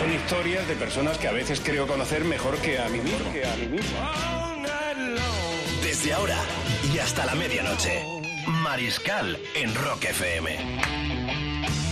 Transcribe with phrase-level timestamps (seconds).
[0.00, 3.32] Son historias de personas que a veces creo conocer mejor que a mí mismo.
[3.34, 3.98] Que a mí mismo.
[5.82, 6.38] Desde ahora
[6.94, 8.02] y hasta la medianoche.
[8.62, 10.56] Mariscal en Rock FM.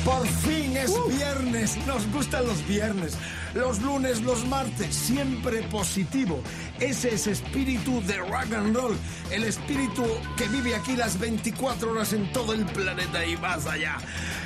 [0.06, 3.18] Por fin es viernes, nos gustan los viernes,
[3.52, 6.42] los lunes, los martes, siempre positivo.
[6.80, 8.96] Ese es espíritu de rock and roll,
[9.30, 13.98] el espíritu que vive aquí las 24 horas en todo el planeta y más allá.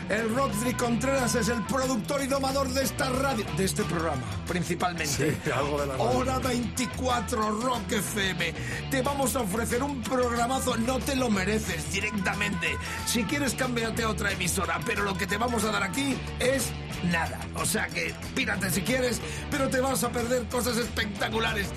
[0.08, 5.06] El Rodri Contreras es el productor y domador de esta radio, de este programa, principalmente.
[5.06, 6.19] Sí, algo de la radio.
[6.19, 8.55] Hora 24 Rock FM.
[8.91, 12.69] Te vamos a ofrecer un programazo, no te lo mereces directamente.
[13.06, 16.73] Si quieres, cámbiate a otra emisora, pero lo que te vamos a dar aquí es
[17.11, 17.39] nada.
[17.56, 21.69] O sea que pírate si quieres, pero te vas a perder cosas espectaculares.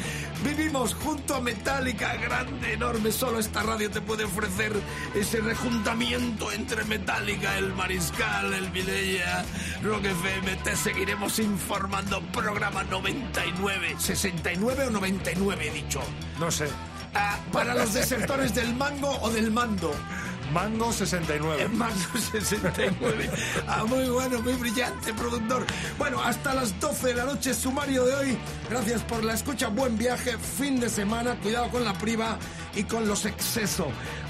[0.44, 3.12] Vivimos junto a Metallica, grande, enorme.
[3.12, 4.73] Solo esta radio te puede ofrecer
[5.16, 9.44] ese rejuntamiento entre Metallica, el Mariscal, el Vilella,
[9.84, 10.56] Rock FM.
[10.58, 12.22] Te seguiremos informando.
[12.31, 16.02] Programa 99, 69 o 99, he dicho.
[16.40, 16.68] No sé.
[17.16, 19.94] Ah, para los desertores del mango o del mando.
[20.53, 21.63] Mango 69.
[21.63, 21.95] En Mango
[22.31, 23.29] 69.
[23.67, 25.65] Ah, muy bueno, muy brillante, productor.
[25.97, 28.38] Bueno, hasta las 12 de la noche, sumario de hoy.
[28.69, 32.38] Gracias por la escucha, buen viaje, fin de semana, cuidado con la priva
[32.76, 33.88] y con los excesos.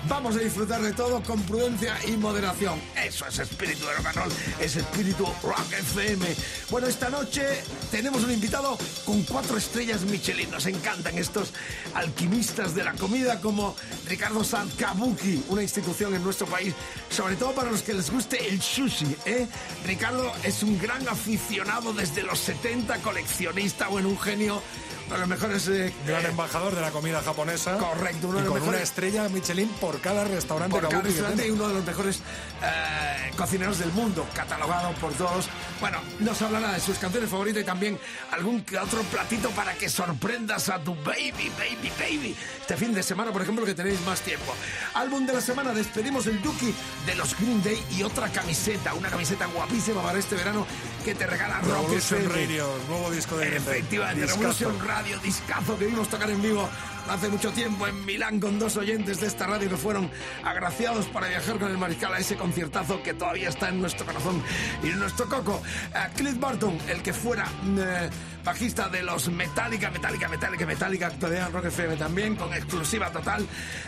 [0.08, 2.80] Vamos a disfrutar de todo con prudencia y moderación.
[2.96, 6.26] Eso es espíritu de rock and roll, es espíritu rock FM.
[6.70, 7.44] Bueno, esta noche
[7.92, 10.52] tenemos un invitado con cuatro estrellas Michelin.
[10.52, 11.52] Nos encantan estos
[11.96, 13.76] alquimistas de la comida como
[14.08, 16.74] Ricardo Sanz Kabuki, una institución en nuestro país,
[17.10, 19.16] sobre todo para los que les guste el sushi.
[19.26, 19.48] ¿eh?
[19.86, 24.62] Ricardo es un gran aficionado desde los 70, coleccionista, bueno, un genio.
[25.08, 27.78] Uno de los mejores eh, Gran eh, embajador de la comida japonesa.
[27.78, 31.48] Correcto, uno de los con una mejores- estrella Michelin por cada restaurante por cada restaurante
[31.48, 32.22] y uno de los mejores
[32.64, 35.48] eh, cocineros del mundo, catalogado por todos.
[35.80, 38.00] Bueno, nos hablará de sus canciones favoritas y también
[38.32, 42.36] algún que otro platito para que sorprendas a tu baby, baby, baby.
[42.62, 44.54] Este fin de semana, por ejemplo, que tenéis más tiempo.
[44.96, 46.74] Álbum de la semana, despedimos el Duki
[47.06, 50.66] de los Green Day y otra camiseta, una camiseta guapísima para este verano
[51.04, 52.28] que te regala Revolution.
[52.34, 53.78] Radio, nuevo disco de Green Day.
[53.78, 54.26] Efectivamente.
[54.26, 56.70] Revolution Radio, discazo que vimos tocar en vivo
[57.10, 60.10] hace mucho tiempo en Milán con dos oyentes de esta radio que fueron
[60.44, 64.42] agraciados para viajar con el Mariscal a ese conciertazo que todavía está en nuestro corazón
[64.84, 65.62] y en nuestro coco.
[65.94, 67.46] A Cliff Barton, el que fuera
[67.78, 68.10] eh,
[68.44, 73.46] bajista de los Metallica, Metallica, Metallica, Metallica, actualidad en Rock FM también, con exclusiva total,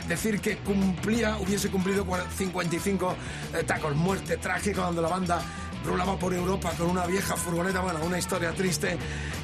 [0.07, 2.05] decir que cumplía, hubiese cumplido
[2.37, 3.15] 55
[3.53, 5.41] eh, tacos, muerte trágica cuando la banda
[5.87, 8.97] rulaba por Europa con una vieja furgoneta, bueno, una historia triste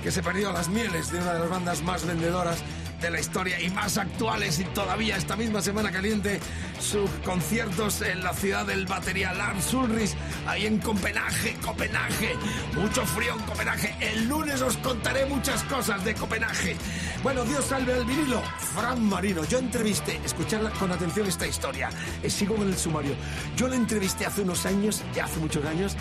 [0.03, 2.61] que se perdió a las mieles de una de las bandas más vendedoras
[3.03, 6.39] de la historia y más actuales y todavía esta misma semana caliente
[6.79, 10.11] sus conciertos en la ciudad del batería Lars Ulrich
[10.47, 12.35] ahí en Copenhague, Copenhague.
[12.75, 13.93] Mucho frío en Copenhague.
[13.99, 16.77] El lunes os contaré muchas cosas de Copenhague.
[17.23, 18.41] Bueno, Dios salve al vinilo
[18.73, 21.89] Fran Marino, yo entrevisté escuchar con atención esta historia
[22.21, 23.15] Eh, sigo con el sumario.
[23.57, 25.97] Yo le entrevisté hace unos años ya hace muchos años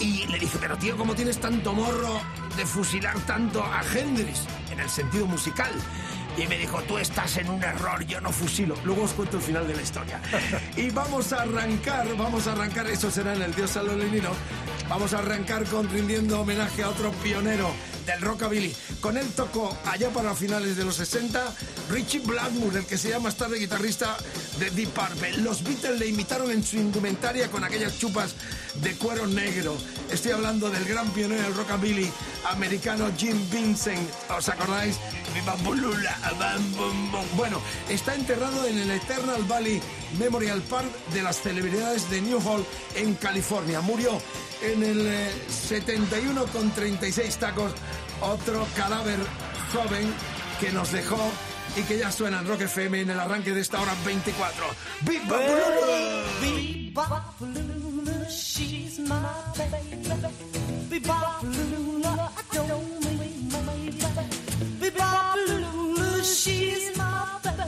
[0.00, 2.20] y le dije, pero tío, ¿cómo tienes tanto morro
[2.56, 5.70] de fusilar tanto a Hendrix en el sentido musical?
[6.36, 8.76] Y me dijo, tú estás en un error, yo no fusilo.
[8.84, 10.20] Luego os cuento el final de la historia.
[10.76, 14.30] Y vamos a arrancar, vamos a arrancar, eso será en el Dios Salolinino.
[14.88, 17.72] Vamos a arrancar con rindiendo homenaje a otro pionero
[18.06, 18.74] del rockabilly.
[19.00, 21.52] Con él tocó allá para finales de los 60
[21.90, 24.16] Richie Blackmore, el que sería más tarde guitarrista
[24.58, 25.38] de Deep Purple.
[25.38, 28.34] Los Beatles le imitaron en su indumentaria con aquellas chupas
[28.74, 29.76] de cuero negro.
[30.10, 32.10] Estoy hablando del gran pionero del rockabilly
[32.50, 34.08] americano Jim Vincent.
[34.36, 34.96] ¿Os acordáis?
[37.36, 39.80] Bueno, está enterrado en el Eternal Valley
[40.18, 43.80] Memorial Park de las celebridades de New Hall en California.
[43.80, 44.20] Murió
[44.62, 47.72] en el eh, 71 con 36 tacos.
[48.20, 49.18] Otro cadáver
[49.72, 50.12] joven
[50.60, 51.18] que nos dejó
[51.76, 54.64] y que ya suena en Rock FM en el arranque de esta hora 24.
[55.02, 55.38] ¡Viva
[58.28, 59.22] she's my
[59.56, 59.78] baby.
[60.90, 63.98] Bebopaloola, I don't mean my baby.
[64.80, 67.66] Bebopaloola, she's my baby.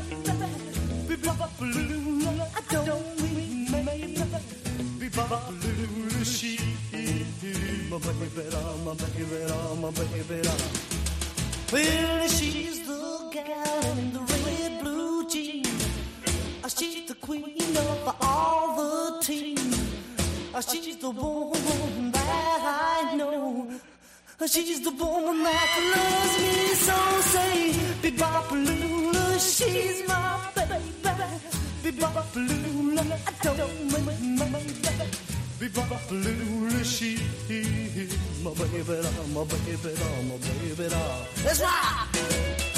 [1.08, 4.14] Bebopaloola, I don't mean my baby.
[4.98, 6.60] Bebopaloola, she's
[7.90, 8.30] my baby,
[8.84, 9.24] my baby,
[9.80, 10.48] my baby.
[11.72, 15.68] Well, she's the gal in the red blue jeans.
[16.76, 19.79] She's the queen of all the team.
[20.52, 23.70] Uh, She's the woman that I know.
[24.40, 26.96] Uh, She's the woman that loves me so.
[27.32, 30.78] Say, Bebopalula, she's my baby.
[31.84, 35.06] Bebopalula, I don't mind my baby.
[35.60, 37.20] Bebopalula, she's
[38.42, 38.96] my baby,
[39.34, 39.92] my baby,
[40.28, 40.94] my baby.
[41.44, 42.69] Let's rock!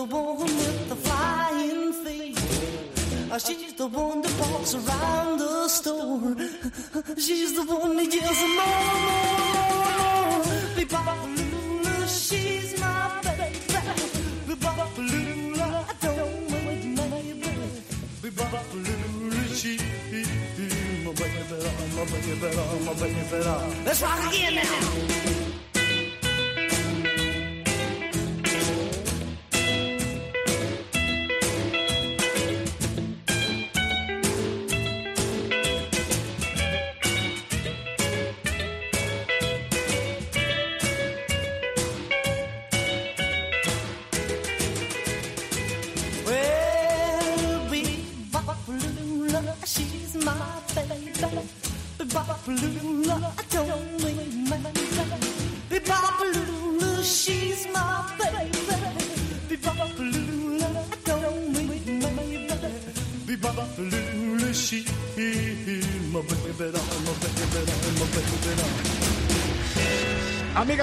[0.00, 2.38] The one with the flying feet.
[3.30, 6.36] Uh, She's the one that walks around the store.
[7.24, 9.40] She's the one that yells more, more,
[9.90, 10.44] more.
[10.76, 13.48] Bebopalula, she's my baby.
[14.48, 17.52] Bebopalula, I don't wait, my baby.
[18.22, 19.82] Bebopalula, she's
[21.04, 21.44] my baby,
[21.96, 22.34] my baby,
[22.86, 23.84] my baby.
[23.84, 25.49] Let's rock again now.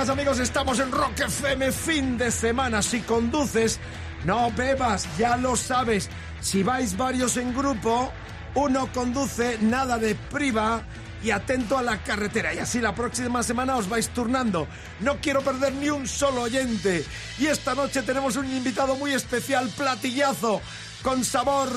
[0.10, 2.82] Amigos, estamos en Rock FM fin de semana.
[2.82, 3.78] Si conduces,
[4.24, 6.10] no bebas, ya lo sabes.
[6.40, 8.12] Si vais varios en grupo,
[8.56, 10.82] uno conduce, nada de priva
[11.22, 12.54] y atento a la carretera.
[12.54, 14.68] Y así la próxima semana os vais turnando.
[15.02, 17.04] No quiero perder ni un solo oyente.
[17.38, 20.62] Y esta noche tenemos un invitado muy especial, platillazo,
[21.04, 21.70] con sabor,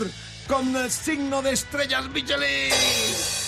[0.47, 3.39] con el signo de estrellas Michelin.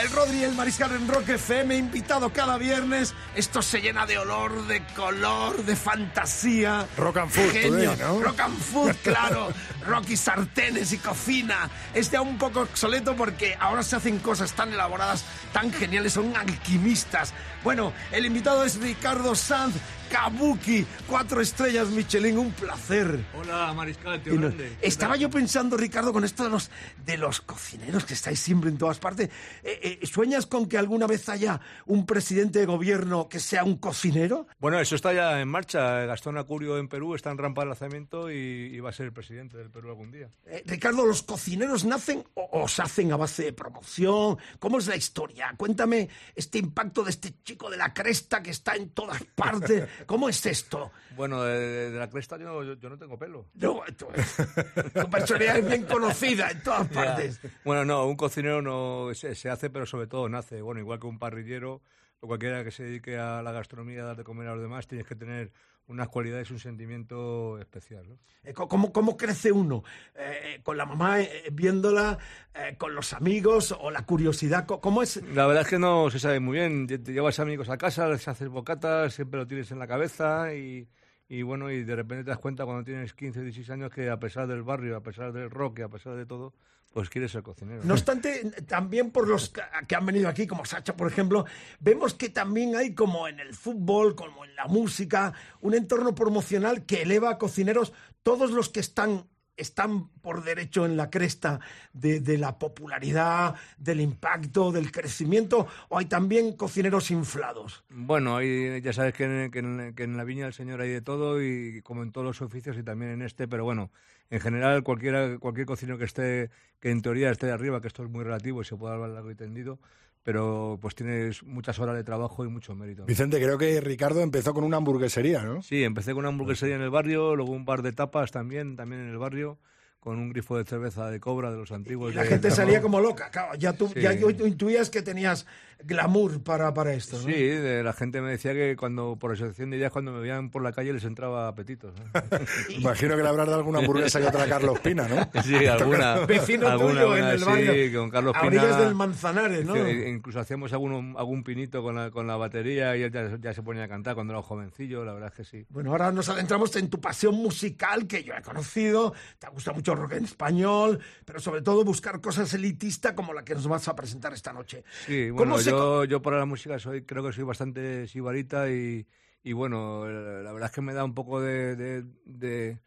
[0.00, 3.14] El Rodri el Mariscal en Rock FM, invitado cada viernes.
[3.34, 6.86] Esto se llena de olor, de color, de fantasía.
[6.96, 7.90] Rock and food Genio.
[7.90, 8.20] today, ¿no?
[8.20, 9.48] Rock and food, claro.
[9.84, 11.68] Rock y sartenes y cocina.
[11.94, 16.36] Es ya un poco obsoleto porque ahora se hacen cosas tan elaboradas, tan geniales, son
[16.36, 17.32] alquimistas.
[17.64, 19.74] Bueno, el invitado es Ricardo Sanz,
[20.10, 23.18] Kabuki, cuatro estrellas Michelin, un placer.
[23.34, 24.76] Hola, Mariscal, Y no- grande.
[24.80, 26.70] ¿Qué estaba yo pensando, Ricardo, con esto de los,
[27.04, 29.28] de los cocineros que estáis siempre en todas partes.
[29.62, 33.76] eh, eh, ¿Sueñas con que alguna vez haya un presidente de gobierno que sea un
[33.76, 34.46] cocinero?
[34.58, 36.06] Bueno, eso está ya en marcha.
[36.06, 38.34] Gastón Acurio en Perú está en rampa de lanzamiento y,
[38.72, 40.28] y va a ser el presidente del Perú algún día.
[40.46, 44.38] Eh, Ricardo, ¿los cocineros nacen o, o se hacen a base de promoción?
[44.58, 45.54] ¿Cómo es la historia?
[45.56, 49.88] Cuéntame este impacto de este chico de la cresta que está en todas partes.
[50.06, 50.90] ¿Cómo es esto?
[51.16, 53.46] Bueno, de, de la cresta yo, yo, yo no tengo pelo.
[53.54, 57.40] No, tu, tu personalidad es bien conocida en todas partes.
[57.64, 60.60] Bueno, no, un cocinero no se, se hace, pero sobre todo nace.
[60.62, 61.82] Bueno, igual que un parrillero
[62.20, 64.86] o cualquiera que se dedique a la gastronomía, a dar de comer a los demás,
[64.86, 65.52] tienes que tener
[65.86, 68.06] unas cualidades un sentimiento especial.
[68.08, 68.18] ¿no?
[68.44, 69.82] Eh, ¿Cómo, cómo crece uno?
[70.14, 72.18] Eh, eh, ¿Con la mamá eh, viéndola?
[72.54, 73.74] eh, ¿Con los amigos?
[73.80, 74.66] ¿O la curiosidad?
[74.66, 75.16] ¿Cómo es?
[75.34, 76.86] La verdad es que no se sabe muy bien.
[76.86, 80.86] Te llevas amigos a casa, les haces bocatas, siempre lo tienes en la cabeza y,
[81.26, 84.10] y bueno, y de repente te das cuenta cuando tienes 15 o 16 años que
[84.10, 86.52] a pesar del barrio, a pesar del rock a pesar de todo,
[86.92, 87.82] pues quieres ser cocinero.
[87.84, 91.44] No obstante, también por los que que han venido aquí, como Sacha, por ejemplo,
[91.80, 96.84] vemos que también hay, como en el fútbol, como en la música, un entorno promocional
[96.86, 97.92] que eleva a cocineros,
[98.22, 99.26] todos los que están
[99.56, 101.58] están por derecho en la cresta
[101.92, 107.82] de, de la popularidad, del impacto, del crecimiento, o hay también cocineros inflados.
[107.88, 110.90] Bueno, hay, ya sabes que en, que en- que en la viña del Señor hay
[110.90, 113.90] de todo y como en todos los oficios y también en este, pero bueno,
[114.30, 118.02] en general cualquiera, cualquier cocinero que esté, que en teoría esté de arriba, que esto
[118.02, 119.78] es muy relativo y se puede hablar largo y tendido,
[120.22, 123.06] pero pues tienes muchas horas de trabajo y mucho mérito.
[123.06, 125.62] Vicente, creo que Ricardo empezó con una hamburguesería, ¿no?
[125.62, 129.02] Sí, empecé con una hamburguesería en el barrio, luego un bar de tapas también, también
[129.02, 129.58] en el barrio,
[130.00, 132.12] con un grifo de cerveza de cobra de los antiguos.
[132.12, 133.30] Y la de gente salía como loca.
[133.30, 134.00] Claro, ya tú, Sí.
[134.00, 135.44] ya intuías que tenías
[135.84, 137.22] glamour para, para esto, ¿no?
[137.24, 140.50] Sí, de- la gente me decía que cuando por asociación de ideas cuando me veían
[140.50, 141.94] por la calle les entraba apetitos.
[142.00, 142.04] ¿no?
[142.70, 145.28] Imagino que le habrás dado alguna hamburguesa que otra Carlos Pina, ¿no?
[145.42, 146.16] Sí, alguna.
[146.26, 148.00] Vecino alguna tuyo buena, en el sí, barrio.
[148.00, 148.76] con Carlos Pina.
[148.78, 149.74] del Manzanares, ¿no?
[149.74, 153.52] que incluso hacíamos algún, algún pinito con la, con la batería y él ya, ya
[153.54, 155.66] se ponía a cantar cuando era jovencillo, la verdad es que sí.
[155.70, 159.12] Bueno, ahora nos adentramos en tu pasión musical que yo he conocido.
[159.38, 163.44] Te gusta mucho el rock en español, pero sobre todo buscar cosas elitistas como la
[163.44, 164.84] que nos vas a presentar esta noche.
[165.06, 168.70] Sí, ¿Cómo bueno, se yo, yo para la música soy, creo que soy bastante sibarita
[168.70, 169.06] y,
[169.42, 172.80] y bueno, la verdad es que me da un poco de, de, de,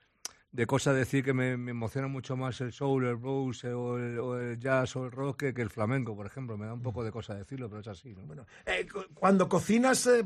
[0.51, 4.20] de cosa decir que me, me emociona mucho más el soul, el blues o el,
[4.20, 6.58] o el jazz o el rock que, que el flamenco, por ejemplo.
[6.58, 8.13] Me da un poco de cosa decirlo, pero es así.
[8.13, 8.22] ¿no?
[8.27, 10.25] Bueno, eh, cu- cuando cocinas, eh,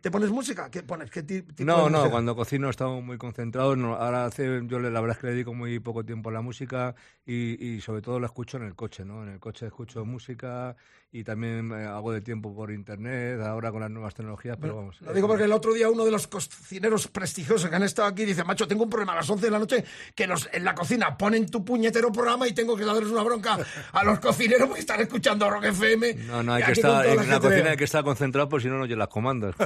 [0.00, 0.70] ¿te pones música?
[0.70, 1.10] ¿Qué pones?
[1.10, 1.24] ¿Qué
[1.58, 3.78] No, no, cuando cocino estamos muy concentrados.
[3.78, 6.32] no, ahora hace, yo le- la verdad es que le dedico muy poco tiempo a
[6.32, 6.94] la música
[7.24, 9.22] y, y sobre todo la escucho en el coche, ¿no?
[9.22, 10.76] En el coche escucho música
[11.16, 15.00] y también eh, hago de tiempo por internet, ahora con las nuevas tecnologías, pero vamos.
[15.00, 18.24] Lo digo porque el otro día uno de los cocineros prestigiosos que han estado aquí
[18.24, 20.74] dice, macho, tengo un problema a las 11 de la noche que los, en la
[20.74, 23.56] cocina ponen tu puñetero programa y tengo que darles una bronca
[23.92, 26.14] a los cocineros porque están escuchando Rock FM.
[26.26, 28.76] No, no, hay que estar, en la cocina hay que estar concentrado, por si no,
[28.78, 29.54] no oye las comandas.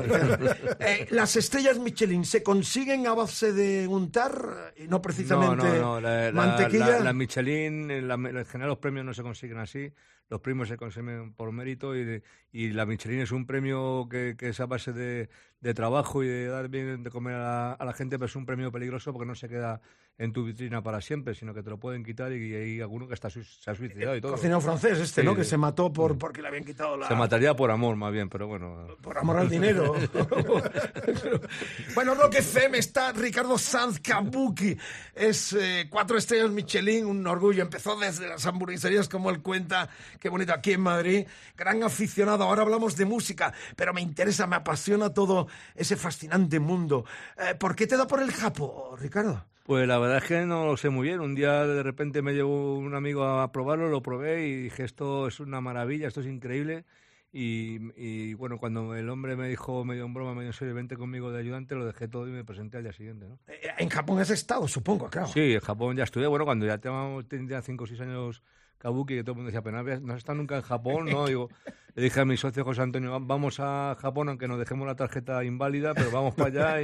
[0.81, 6.01] Eh, las estrellas Michelin se consiguen a base de untar, no precisamente No, no, no.
[6.01, 6.91] La, la- mantequilla.
[6.91, 9.91] la- la Michelin, eh, la- en general los premios no se consiguen así.
[10.29, 14.51] Los premios se consiguen por mérito y, y la Michelin es un premio que, que
[14.51, 15.31] es a base de,
[15.61, 18.37] de trabajo y de dar bien de comer a la, a la gente, pero es
[18.37, 19.81] un premio peligroso porque no se queda
[20.19, 23.15] en tu vitrina para siempre, sino que te lo pueden quitar y, hay alguno que
[23.15, 24.33] está, se ha suicidado y todo.
[24.33, 25.37] Cocinero francés este, Sí, ¿no?
[25.37, 27.07] Que se mató por, porque le habían quitado la...
[27.07, 28.89] Se mataría por amor, más bien, pero bueno.
[29.01, 29.95] Por amor al dinero.
[31.95, 34.77] bueno, Rock FM está Ricardo Sanz Kabuki.
[35.15, 37.63] Es eh, cuatro estrellas Michelin, un orgullo.
[37.63, 39.89] Empezó desde las hamburgueserías, como él cuenta.
[40.19, 41.27] Qué bonito aquí en Madrid.
[41.57, 42.43] Gran aficionado.
[42.43, 45.47] Ahora hablamos de música, pero me interesa, me apasiona todo
[45.77, 47.05] ese fascinante mundo.
[47.37, 49.45] Eh, ¿Por qué te da por el Japo, Ricardo?
[49.69, 51.21] Pues la verdad es que no lo sé muy bien.
[51.21, 55.29] Un día de repente me llevó un amigo a probarlo, lo probé y dije, esto
[55.29, 56.87] es una maravilla, esto es increíble.
[57.35, 60.97] Y, y, bueno, cuando el hombre me dijo medio en broma, medio en serio, vente
[60.97, 63.27] conmigo de ayudante, lo dejé todo y me presenté al día siguiente.
[63.29, 63.39] ¿no?
[63.47, 65.29] Eh, En Japón has estado, supongo, claro.
[65.29, 66.27] Sí, en Japón ya estuve.
[66.29, 68.43] Bueno, cuando ya tenía- tenía 5 o 6 años
[68.79, 71.27] Kabuki, que todo el mundo decía, pero no has estado nunca en Japón, ¿no?
[71.35, 71.51] Digo,
[71.99, 74.95] le dije a mi socio José Antonio, "Va- vamos a Japón, aunque nos dejemos la
[74.95, 76.83] tarjeta inválida, pero vamos para allá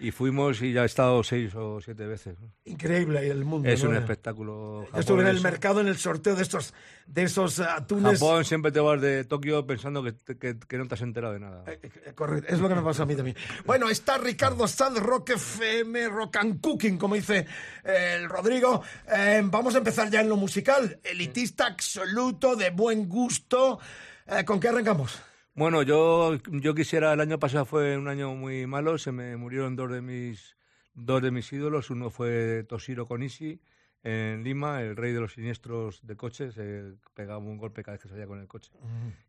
[0.00, 2.36] y, y fuimos y ya he estado 6 o 7 veces.
[2.64, 3.68] Increíble el mundo.
[3.68, 3.90] Es ¿no?
[3.90, 4.86] un espectáculo.
[4.94, 6.72] Yo estuve en Japón el mercado en el sorteo de estos,
[7.06, 8.18] de esos eh, atunes.
[8.18, 11.40] Japón siempre te vas de Tokio pensando que, que- que no te has enterado de
[11.40, 11.62] nada.
[11.66, 13.36] Eh, eh, Correcto, es lo que me pasa a mí también.
[13.66, 17.46] Bueno, está Ricardo Sanz, Rock FM, Rock and Cooking, como dice
[17.84, 18.82] eh, el Rodrigo.
[19.14, 20.98] Eh, vamos a empezar ya en lo musical.
[21.04, 23.78] Elitista absoluto, de buen gusto.
[24.28, 25.22] Eh, ¿Con qué arrancamos?
[25.54, 29.76] Bueno, yo, yo quisiera, el año pasado fue un año muy malo, se me murieron
[29.76, 30.56] dos de mis,
[30.94, 33.60] dos de mis ídolos, uno fue Toshiro Konishi
[34.02, 38.02] en Lima, el rey de los siniestros de coches, eh, pegaba un golpe cada vez
[38.02, 38.70] que salía con el coche.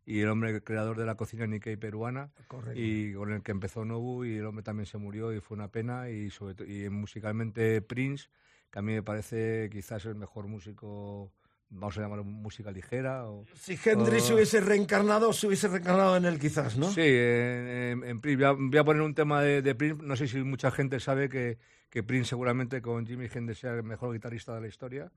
[0.04, 2.78] Y el hombre creador de la cocina Nikkei peruana, Correcto.
[2.80, 5.68] y con el que empezó Nobu, y el hombre también se murió y fue una
[5.68, 8.28] pena, y, sobre y musicalmente Prince,
[8.70, 11.32] que a mí me parece quizás el mejor músico,
[11.70, 13.24] vamos a llamarlo música ligera.
[13.26, 16.90] O, Si Hendrix o- se hubiese reencarnado, se hubiese reencarnado en él quizás, ¿no?
[16.90, 18.20] Sí, en, en-.
[18.20, 20.02] Voy a, voy a poner un tema de, de Prince.
[20.02, 21.58] No sé si mucha gente sabe que,
[21.90, 25.10] que Prince seguramente con Jimmy Hendrix sea el mejor guitarrista de la historia.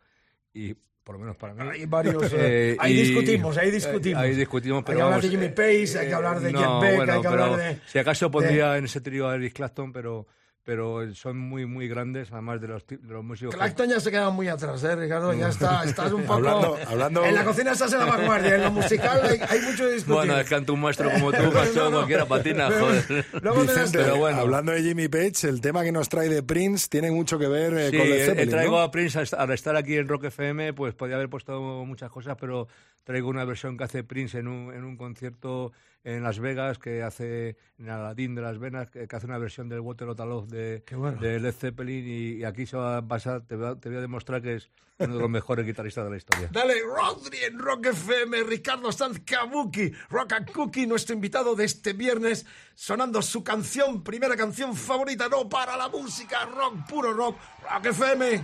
[0.53, 1.61] Y por lo menos para mí.
[1.71, 4.21] Hay varios, eh, ahí y- discutimos, ahí discutimos.
[4.21, 6.51] Ahí discutimos, Hay pero que hablar de Jimmy eh, Page, hay que eh, hablar de
[6.51, 7.79] no, Jeff Beck, bueno, hay que hablar de...
[7.87, 10.27] Si acaso de- pondría en ese trío a Eric Clapton, pero,
[10.63, 13.53] pero son muy, muy grandes, además de los, de los músicos.
[13.55, 15.33] que- Clacton ya se queda muy atrás, ¿eh, Ricardo?
[15.33, 16.33] Ya está, estás un poco...
[16.35, 19.85] Hablando- hablando- En la cocina estás en la vanguardia, en lo musical hay, hay mucho
[19.85, 20.13] que discutir.
[20.15, 21.97] Bueno, es que ante un maestro como tú, macho, No, no.
[21.97, 23.25] cualquiera patina, Pero- joder.
[23.41, 24.37] Luego Vicente, Pero bueno.
[24.37, 27.73] hablando de Jimmy Page, el tema que nos trae de Prince tiene mucho que ver
[27.73, 28.81] eh, Sí, con Led eh, Zeppelin, traigo ¿no?
[28.83, 32.67] a Prince al estar aquí en Rock FM, pues podía haber puesto muchas cosas, pero
[33.03, 35.71] traigo una versión que hace Prince en un, en un concierto
[36.03, 39.69] en Las Vegas, que hace en Aladdin de Las Vegas, que, que hace una versión
[39.69, 41.19] del Waterloo Love de, bueno.
[41.21, 43.97] de Led Zeppelin y, y aquí se va a pasar, te, voy a- te voy
[43.99, 46.49] a demostrar que es uno de los mejores guitarristas de la historia.
[46.51, 51.93] Dale, Rodri en Rock FM, Ricardo Sanz Kabuki, Rock and Cookie, nuestro invitado de este
[51.93, 57.85] viernes, sonando su canción, primera canción favorita, no para la música, rock, puro rock, Rock
[57.87, 58.43] FM.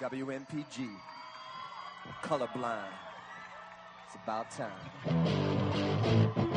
[0.00, 0.88] WMPG.
[2.28, 3.07] Colorblind.
[4.08, 6.47] It's about time.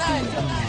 [0.00, 0.59] tonight.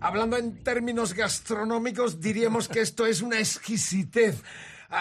[0.00, 4.42] Hablando en términos gastronómicos, diríamos que esto es una exquisitez.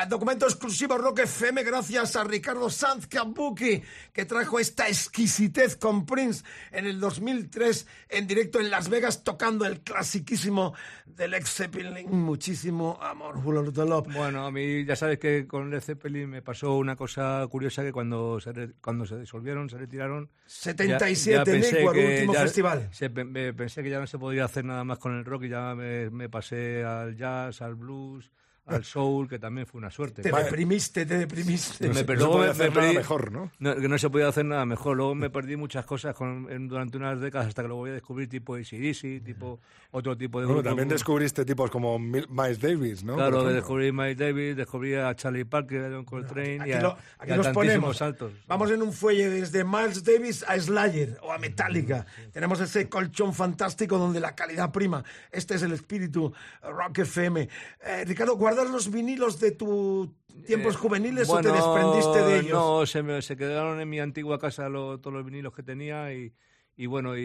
[0.08, 3.82] Documento exclusivo Rock FM gracias a Ricardo Sanz Kabuki
[4.14, 9.66] que trajo esta exquisitez con Prince en el 2003 en directo en Las Vegas tocando
[9.66, 10.76] el clasiquísimo
[11.08, 14.14] del Led Zeppelin Muchísimo Amor, Love.
[14.14, 17.92] Bueno, a mí ya sabes que con Led Zeppelin me pasó una cosa curiosa que
[17.92, 20.30] cuando se, re- cuando se disolvieron, se retiraron...
[20.46, 22.90] 77 pensé Network, que último ya- festival.
[22.92, 25.44] se- pe- me- pensé que ya no se podía hacer nada más con el rock
[25.46, 28.32] y ya me, me pasé al jazz, al blues,
[28.70, 30.22] al soul, que también fue una suerte.
[30.22, 31.88] Te deprimiste, te deprimiste.
[31.88, 33.52] Me- se pero luego podía me- hacer me nada perdí- mejor, ¿no?
[33.82, 34.98] que no se podía hacer nada mejor.
[34.98, 37.94] Luego me perdí muchas cosas con- en- durante unas décadas hasta que lo voy a
[37.94, 39.60] descubrir, tipo ACDC, tipo
[39.92, 40.70] otro tipo de Bueno, grupos.
[40.72, 43.16] también descubriste tipos como Mil- Miles Davis, ¿no?
[43.16, 46.90] Claro, descubrí Mike Davis, descubrí a Charlie Parker, a John Coltrane Aquí, y a, lo-
[46.90, 47.98] y aquí a los tantísimos ponemos.
[47.98, 48.34] saltos.
[48.48, 52.06] Vamos en un fuelle desde Miles Davis a Slayer o a Metallica.
[52.32, 55.04] Tenemos ese colchón fantástico donde la calidad prima.
[55.32, 57.50] Este es el espíritu Rock FM.
[57.84, 60.10] Eh, Ricardo, ¿guardas los vinilos de tus
[60.46, 62.54] tiempos juveniles o te Eh, desprendiste de ellos?
[62.54, 66.14] No, se, me, se quedaron en mi antigua casa lo- todos los vinilos que tenía
[66.14, 66.34] y,
[66.76, 67.22] y bueno, y,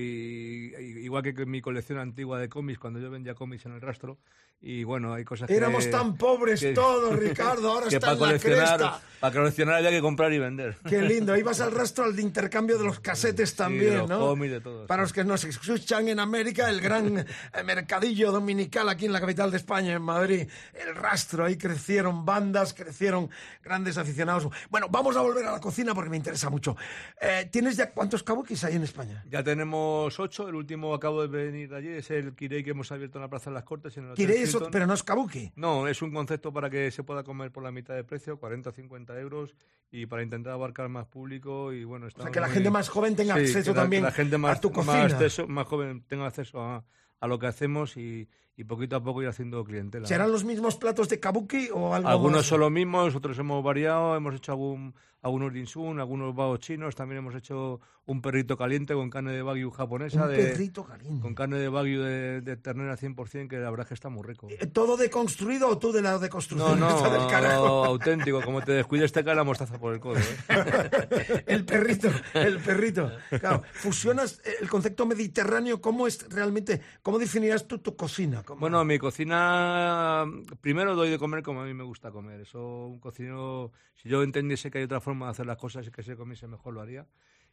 [0.79, 3.81] y- igual que en mi colección antigua de cómics, cuando yo vendía cómics en el
[3.81, 4.19] rastro,
[4.67, 5.55] y bueno, hay cosas que...
[5.55, 7.71] Éramos tan pobres que- todos, Ricardo.
[7.71, 9.01] Ahora que está para en la coleccionar, cresta.
[9.21, 10.77] para coleccionar había que comprar y vender.
[10.89, 11.37] Qué lindo.
[11.45, 14.35] Ibas al rastro al de intercambio de los casetes también, los ¿no?
[14.35, 17.25] de todo, Para los que nos escuchan en América, el gran eh,
[17.63, 20.49] mercadillo dominical aquí en la capital de España, en Madrid.
[20.73, 23.29] El rastro, ahí crecieron bandas, crecieron
[23.63, 24.49] grandes aficionados.
[24.71, 26.75] Bueno, vamos a volver a la cocina porque me interesa mucho.
[27.21, 29.23] Eh, ¿Tienes ya cuántos kabukis hay en España?
[29.29, 32.91] Ya tenemos ocho, el último acabo de venir de allí, es el Kirei que hemos
[32.91, 33.95] abierto en la Plaza de las Cortes.
[33.99, 34.15] En el
[34.59, 35.53] eso, pero no es kabuki.
[35.57, 38.71] No, es un concepto para que se pueda comer por la mitad de precio, 40
[38.71, 39.55] o 50 euros,
[39.91, 41.73] y para intentar abarcar más público.
[41.73, 43.83] y bueno, O sea, que la muy- gente más joven tenga Sí, acceso que la-
[43.83, 46.85] también que la gente más, a tu más acceso- más joven tenga acceso a,
[47.21, 50.07] a lo que hacemos y, y poquito a poco ir haciendo clientela.
[50.07, 52.47] ¿Serán los mismos platos de kabuki o algo Algunos más?
[52.47, 57.19] son los mismos, otros hemos variado, hemos hecho algún, algunos dinsun, algunos baos chinos, también
[57.19, 60.25] hemos hecho un perrito caliente con carne de wagyu japonesa.
[60.25, 61.23] Un de, perrito caliente.
[61.23, 64.23] Con carne de wagyu de, de ternera 100%, que la verdad es que está muy
[64.23, 64.47] rico.
[64.51, 66.81] Eh, ¿Todo deconstruido o tú de la No, deconstrucción?
[66.81, 67.85] no, Está del carajo.
[67.87, 68.43] auténtico.
[68.43, 70.19] Como te descuides te cae la mostaza por el codo.
[70.19, 71.45] ¿eh?
[71.47, 73.11] El perrito, el perrito.
[73.41, 75.81] Claro, fusionas eh, el concepto mediterráneo.
[75.81, 78.43] ¿Cómo es realmente, cómo definirías tú tu cocina?
[78.43, 80.25] ¿Cómo- Bueno, mi cocina,
[80.61, 82.41] primero doy de comer como a mí me gusta comer.
[82.43, 85.91] Eso, un cocinero, si yo entendiese que hay otra forma de hacer las cosas y
[85.91, 87.07] que se comiese mejor, lo haría.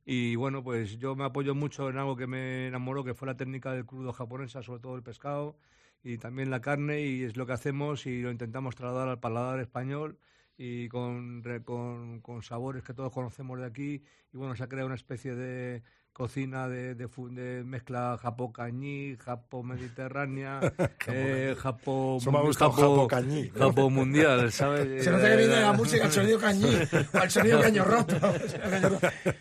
[0.06, 3.38] Y bueno, pues yo me apoyo mucho en algo que me enamoró, que fue la
[3.38, 5.58] técnica del crudo japonesa, sobre todo el pescado
[6.04, 9.60] y también la carne, y es lo que hacemos y lo intentamos trasladar al paladar
[9.60, 10.18] español
[10.58, 14.04] y con, con, con sabores que todos conocemos de aquí.
[14.34, 15.84] Y bueno, se ha creado una especie de
[16.14, 20.60] cocina de, de, de mezcla japo-cañí, japo-mediterránea,
[21.08, 23.50] eh, japo, japo- japo-cañí.
[23.50, 25.04] japo-mundial, ¿sabes?
[25.04, 26.66] Se nota que viene la música el sonido cañí,
[27.14, 28.16] o el sonido caño roto.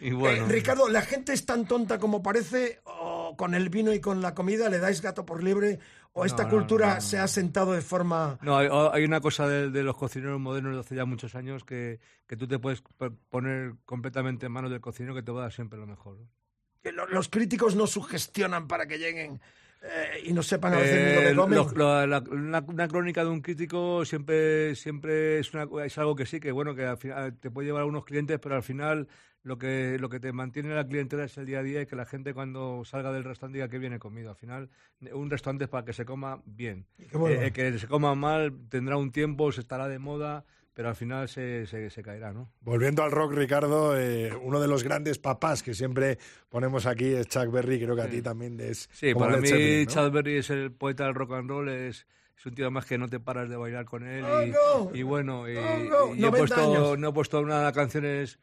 [0.01, 0.47] Y bueno.
[0.47, 2.81] Eh, Ricardo, ¿la gente es tan tonta como parece?
[2.85, 5.79] ¿O con el vino y con la comida le dais gato por libre?
[6.13, 7.01] ¿O esta No, no, cultura no, no.
[7.01, 8.37] se ha sentado de forma...
[8.43, 11.63] No, hay, hay una cosa de, de los cocineros modernos de hace ya muchos años
[11.65, 12.83] que, que tú te puedes
[13.29, 16.19] poner completamente en manos del cocinero que te va a dar siempre lo mejor.
[16.83, 19.40] Que lo- los críticos no sugestionan para que lleguen
[19.83, 21.59] eh, y no sepan a veces ni lo Eh, que comen?
[21.59, 26.14] lo- lo- la- una, una crónica de un crítico siempre, siempre es, una, es algo
[26.14, 28.62] que sí, que bueno, que al final te puede llevar a unos clientes, pero al
[28.62, 29.09] final
[29.43, 31.97] lo que, lo que te mantiene la clientela es el día a día y que
[31.97, 34.29] la gente cuando salga del restaurante diga que viene comido.
[34.29, 34.69] Al final,
[35.14, 36.85] un restaurante es para que se coma bien.
[37.12, 37.47] vuelva.
[37.47, 41.29] Eh, que se coma mal tendrá un tiempo, se estará de moda, pero al final
[41.29, 42.51] se, se, se caerá, ¿no?
[42.61, 47.27] Volviendo al rock, Ricardo, eh, uno de los grandes papás que siempre ponemos aquí es
[47.29, 49.91] Chuck Berry, creo que a ti también es Sí, para mí Zeppelin, ¿no?
[49.91, 52.07] Chad Berry es el poeta del rock and roll, es,
[52.39, 54.25] es un tío más que no te paras de bailar con él.
[54.25, 54.97] y, Oh, no.
[54.97, 55.79] y bueno, y, Oh,
[56.09, 56.15] no.
[56.15, 56.99] y he 90 puesto, años.
[56.99, 58.39] no he puesto una de las canciones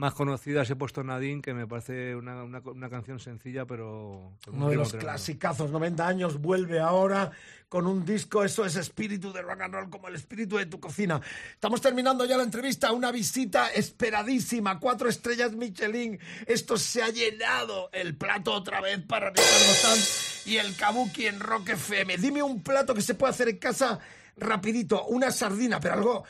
[0.00, 4.32] más conocidas he puesto Nadine, que me parece una, una, una canción sencilla, pero...
[4.50, 7.30] Uno de los clasicazos, 90 años, vuelve ahora
[7.68, 10.80] con un disco, eso es espíritu de rock and roll, como el espíritu de tu
[10.80, 11.20] cocina.
[11.52, 17.90] Estamos terminando ya la entrevista, una visita esperadísima, cuatro estrellas Michelin, esto se ha llenado
[17.92, 22.16] el plato otra vez para Ricardo Sanz y el Kabuki en Rock FM.
[22.16, 23.98] Dime un plato que se puede hacer en casa
[24.38, 26.24] rapidito, una sardina, pero algo...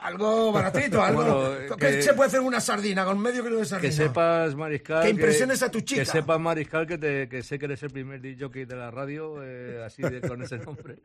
[0.00, 1.22] Algo baratito, algo.
[1.24, 3.88] Bueno, ¿Qué que- se puede hacer una sardina con medio kilo de sardina?
[3.90, 5.02] Que sepas, Mariscal.
[5.02, 6.02] Que impresiones a tu chica.
[6.02, 9.42] Que sepas, Mariscal, que, te, que sé que eres el primer DJ de la radio,
[9.42, 10.96] eh, así de, con ese nombre.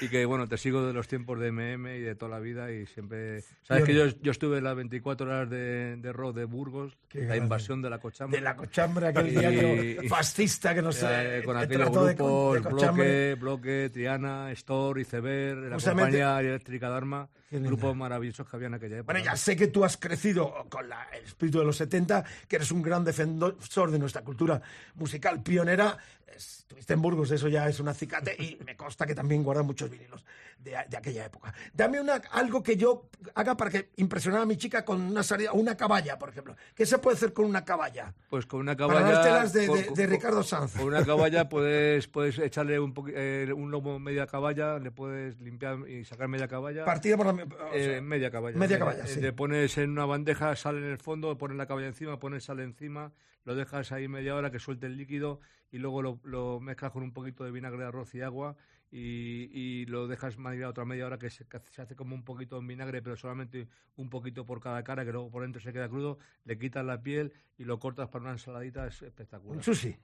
[0.00, 2.70] Y que, bueno, te sigo de los tiempos de MM y de toda la vida
[2.70, 3.42] y siempre...
[3.62, 7.24] Sabes que yo, yo estuve las 24 horas de, de rock de Burgos, Qué la
[7.26, 7.42] grande.
[7.44, 8.38] invasión de la cochambre.
[8.38, 12.62] de la cochambre, aquel Y- diario fascista que nos Eh, eh, con aquellos grupos.
[12.62, 18.74] Bloque, Bloque, Triana, Store, Iceberg, la Justamente- compañía eléctrica Dharma, grupos maravillosos que había en
[18.74, 19.12] aquella época.
[19.12, 22.56] Bueno, ya sé que tú has crecido con la- el espíritu de los 70, que
[22.56, 24.60] eres un gran defensor de nuestra cultura
[24.94, 25.98] musical pionera.
[26.36, 29.90] Estuviste en Burgos, eso ya es un acicate, y me consta que también guardas muchos
[29.90, 30.24] vinilos
[30.58, 31.52] de, de aquella época.
[31.72, 35.52] Dame una, algo que yo haga para que impresionar a mi chica con una salida,
[35.52, 36.56] una caballa, por ejemplo.
[36.74, 38.14] ¿Qué se puede hacer con una caballa?
[38.30, 39.12] Pues con una Para caballa...
[39.16, 40.76] dártelas de, con- de- con- de Ricardo Sanz.
[40.76, 45.88] Con una caballa puedes, puedes echarle un, eh, un lomo media caballa, le puedes limpiar
[45.88, 46.84] y sacar media caballa.
[46.84, 47.32] Partida por la...
[47.32, 48.56] o Eh, sea, media caballa.
[48.56, 49.20] media Eh, caballa, eh, sí.
[49.20, 52.60] Le pones en una bandeja, sal en el fondo, pones la caballa encima, pones sal
[52.60, 53.12] encima,
[53.44, 57.12] lo dejas ahí media hora que suelte el líquido y luego lo, mezclas con un
[57.12, 58.56] poquito de vinagre de arroz y agua
[58.90, 62.58] y, y lo dejas maridar otra media hora que se, se hace como un poquito
[62.58, 65.88] en vinagre, pero solamente un poquito por cada cara, que luego por dentro se queda
[65.88, 69.62] crudo, le quitas la piel y lo cortas para una ensaladita, es espectacular.
[69.62, 69.96] Sushi.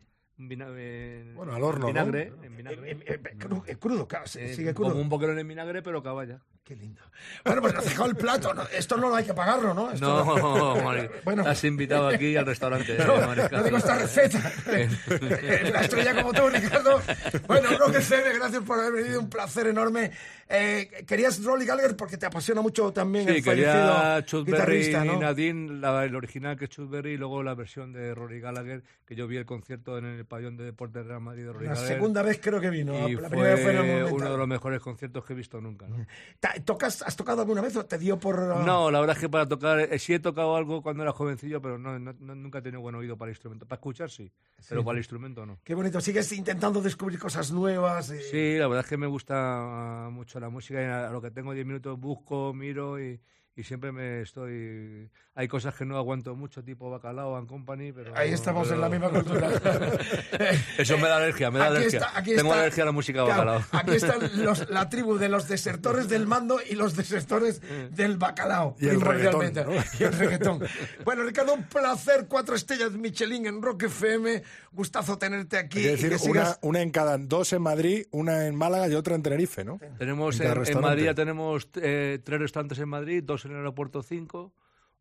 [0.46, 1.86] Vinagre, Bueno, al horno, ¿no?
[1.88, 2.90] vinagre, en vinagre.
[2.92, 4.90] Eh, eh, eh, cru- eh, crudo, claro, sí, Eh, sigue crudo.
[4.90, 6.38] Como un boquerón en vinagre, pero caballa.
[6.62, 7.00] Qué lindo.
[7.46, 8.52] Bueno, pues nos ha dejado el plato.
[8.52, 8.62] ¿no?
[8.68, 9.90] Esto no lo hay que pagarlo, ¿no?
[9.90, 11.42] Esto No, Mari, Bueno.
[11.46, 12.96] has invitado aquí al restaurante.
[13.06, 13.58] No, Mariscal.
[13.58, 14.52] no tengo esta receta.
[15.68, 17.00] Una estrella como tú, Ricardo.
[17.46, 19.20] Bueno, Rock FM, gracias por haber venido.
[19.20, 20.10] Un placer enorme.
[20.50, 24.86] Eh, querías Rolly Gallagher porque te apasiona mucho también Sí, el quería fallecido Chuck Berry
[24.88, 25.18] y ¿no?
[25.20, 28.82] Nadine, la- el original que es Chuck Berry y luego la versión de Rory Gallagher,
[29.06, 31.74] que yo vi el concierto en el pabellón de deportes de Real Madrid de La
[31.76, 33.08] segunda vez creo que vino.
[33.08, 35.86] y la fue fue uno de los mejores conciertos que he visto nunca.
[35.88, 35.96] ¿no?
[36.64, 38.38] ¿Tocas, ¿Has tocado alguna vez o te dio por...?
[38.38, 41.12] uh, No, la verdad es que para tocar, eh, sí he tocado algo cuando era
[41.12, 43.66] jovencillo, pero no, nunca he tenido buen oído para el instrumento.
[43.66, 44.30] Para escuchar sí,
[44.68, 45.58] pero para el instrumento no.
[45.64, 46.00] Qué bonito.
[46.00, 48.10] Sigues intentando descubrir cosas nuevas.
[48.10, 51.20] y- Sí, la verdad es que me gusta ah, mucho la música y a lo
[51.22, 53.20] que tengo 10 minutos busco, miro y,
[53.58, 55.10] y siempre me estoy...
[55.34, 58.16] Hay cosas que no aguanto mucho, tipo Bacalao and Company, pero...
[58.16, 59.48] Ahí estamos en la misma cultura.
[60.78, 61.98] Eso me da alergia, me da Aquí alergia.
[61.98, 63.62] está- aquí Tengo está- alergia a la música Claro, Bacalao.
[63.72, 68.76] aquí están los- la tribu de los desertores del mando y los desertores del bacalao.
[68.80, 69.64] Y el primordialmente.
[69.64, 69.98] reggaetón, ¿no?
[69.98, 70.60] Y el reggaetón.
[71.04, 72.26] Bueno, Ricardo, un placer.
[72.28, 74.42] Cuatro estrellas Michelin en Rock FM.
[74.72, 75.80] Gustazo tenerte aquí.
[75.80, 78.94] Y decir, que una, sigas- una en cada, dos en Madrid, una en Málaga y
[78.94, 79.78] otra en Tenerife, ¿no?
[79.98, 80.80] Tenemos En.
[80.80, 84.52] Madrid ya tenemos eh, tres restaurantes en Madrid, dos en el aeropuerto 5.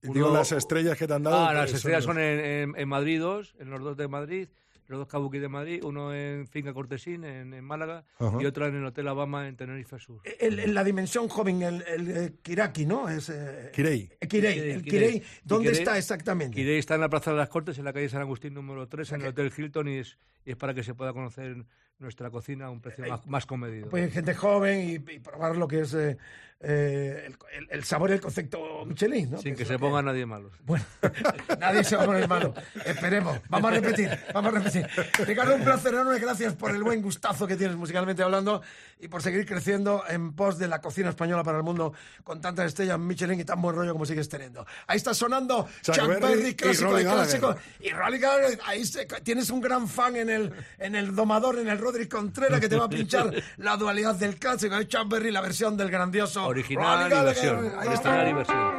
[0.04, 1.38] Y digo las estrellas que te han dado.
[1.38, 4.08] Ah, pues, las estrellas son son en, en- en Madrid dos, en los dos de
[4.08, 4.48] Madrid,
[4.88, 8.38] los dos Kabuki de Madrid, uno en Finca Cortesín, en, en Málaga, Ajá.
[8.42, 10.22] y otra en el Hotel Alabama en Tenerife Sur.
[10.40, 13.10] El- el- la dimensión joven, el, el, eh, Kiraki, ¿no?
[13.10, 14.10] Es, eh, Kirei.
[14.22, 15.14] eh, Kirei, Kirei, el Kirei.
[15.14, 15.24] Kirei.
[15.44, 16.56] ¿Dónde Kirei- está exactamente?
[16.56, 19.12] Kirei está en la Plaza de las Cortes, en la calle San Agustín número 3,
[19.14, 21.66] en el Hotel Hilton, y es, y es para que se pueda conocer
[22.00, 23.90] nuestra cocina a un precio más, más comedido.
[23.90, 26.18] Pues gente joven y, y probar lo que es eh,
[26.60, 29.38] eh, el, el- el sabor y el concepto Michelin, ¿no?
[29.40, 30.50] sin Que que se ponga nadie malo.
[30.66, 30.84] Bueno,
[31.60, 32.54] nadie se va a poner malo.
[32.86, 33.40] Esperemos.
[33.50, 34.88] Vamos a repetir, vamos a repetir.
[35.26, 36.20] Ricardo, un placer enorme.
[36.20, 38.62] Gracias por el buen gustazo que tienes musicalmente hablando
[39.00, 42.66] y por seguir creciendo en pos de la cocina española para el mundo con tantas
[42.68, 44.66] estrellas Michelin y tan buen rollo como sigues teniendo.
[44.88, 47.56] Ahí está sonando Chuck Berry y clásico Rolly de clásico.
[47.82, 51.68] Y Rolly Gallagher, ahí se- tienes un gran fan en el, en el domador, en
[51.70, 55.32] el Rodri Contreras, que te va a pinchar la dualidad del clásico de Chuck Berry,
[55.32, 57.72] la versión del grandioso Original y versión.
[57.80, 58.10] Ahí está.
[58.10, 58.77] Original y versión.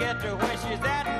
[0.00, 1.19] get to where she's at.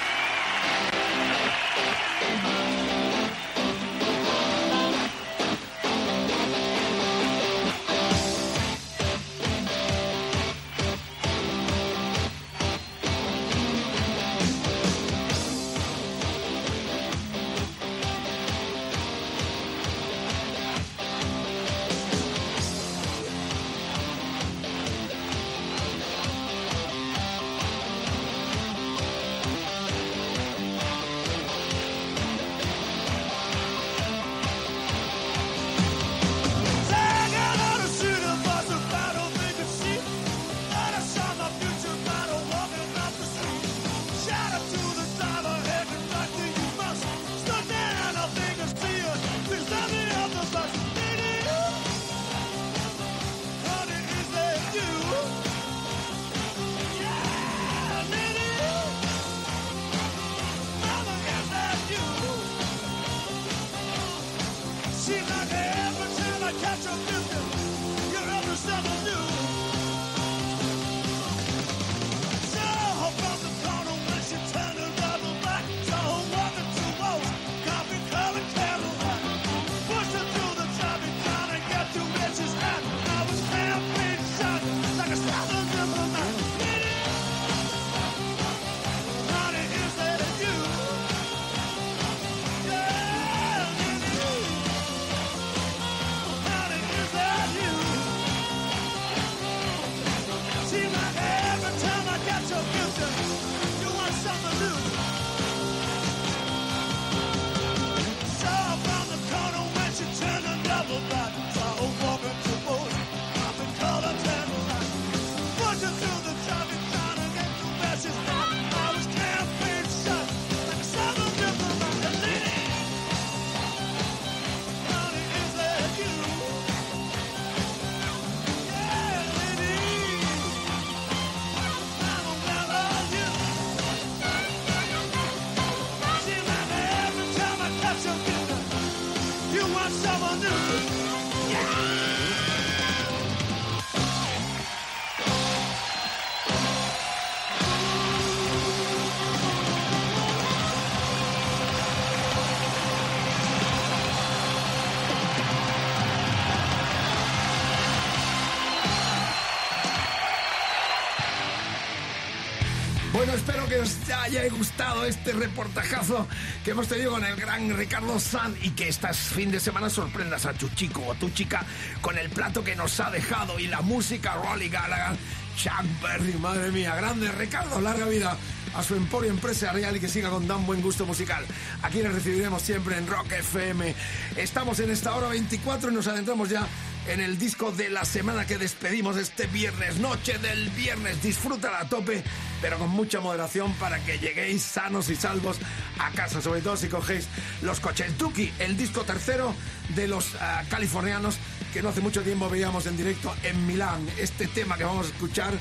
[164.21, 166.27] Haya gustado este reportajazo
[166.63, 170.45] que hemos tenido con el gran Ricardo San y que este fin de semana sorprendas
[170.45, 171.65] a tu chico o tu chica
[172.01, 175.17] con el plato que nos ha dejado y la música Rolly Gallagher,
[175.57, 178.37] Chuck Berry, madre mía, grande Ricardo, larga vida
[178.75, 181.43] a su emporio empresarial y que siga con tan buen gusto musical.
[181.81, 183.95] Aquí les recibiremos siempre en Rock FM.
[184.37, 186.67] Estamos en esta hora 24 y nos adentramos ya
[187.07, 191.21] en el disco de la semana que despedimos este viernes, noche del viernes.
[191.21, 192.23] Disfrútala a tope,
[192.61, 195.57] pero con mucha moderación para que lleguéis sanos y salvos
[195.99, 197.27] a casa, sobre todo si cogéis
[197.61, 198.17] los coches.
[198.17, 199.53] Duki, el disco tercero
[199.95, 201.37] de los ah, californianos
[201.73, 204.05] que no hace mucho tiempo veíamos en directo en Milán.
[204.17, 205.53] Este tema que vamos a escuchar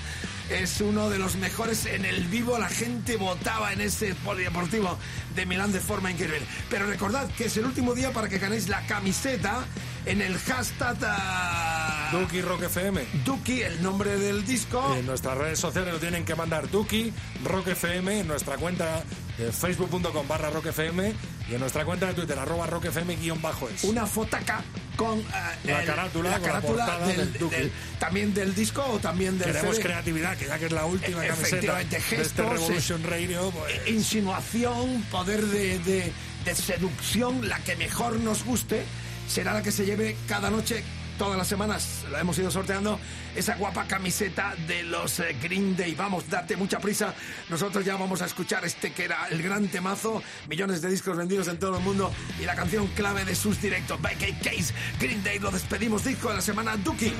[0.51, 2.59] es uno de los mejores en el vivo.
[2.59, 4.99] La gente votaba en ese polideportivo
[5.37, 6.43] de Milán de forma increíble.
[6.69, 9.65] Pero recordad que es el último día para que ganéis la camiseta
[10.05, 11.69] en el hashtag ah,
[12.12, 13.05] Duki Rock FM.
[13.25, 14.94] Duki, el nombre del disco.
[14.96, 17.12] En nuestras redes sociales lo tienen que mandar Duki,
[17.44, 19.05] Rock FM, en nuestra cuenta
[19.38, 21.12] de facebook.com barra Rock FM
[21.49, 23.85] y en nuestra cuenta de Twitter, arroba Rock FM guion bajo es.
[23.85, 24.62] Una fotaca
[24.96, 27.55] con ah, La el- carátula, la con la carátula portada del- del Duki.
[27.57, 29.85] del- también del disco o también del Queremos CD.
[29.85, 33.07] creatividad, que ya que es la última E- camiseta efectivamente, de este gestos, Revolution eh,
[33.09, 36.12] Radio, pues, insinuación, poder de, de-
[36.44, 38.83] de seducción, la que mejor nos guste,
[39.29, 40.83] será la que se lleve cada noche,
[41.20, 42.98] todas las semanas, la hemos ido sorteando,
[43.37, 45.94] esa guapa camiseta de los eh, Green Day.
[45.94, 47.14] Vamos, date mucha prisa.
[47.50, 51.48] Nosotros ya vamos a escuchar este que era el gran temazo, millones de discos vendidos
[51.48, 54.00] en todo el mundo y la canción clave de sus directos.
[54.00, 57.12] Kate Case, Green Day, lo despedimos, disco de la semana, Duki.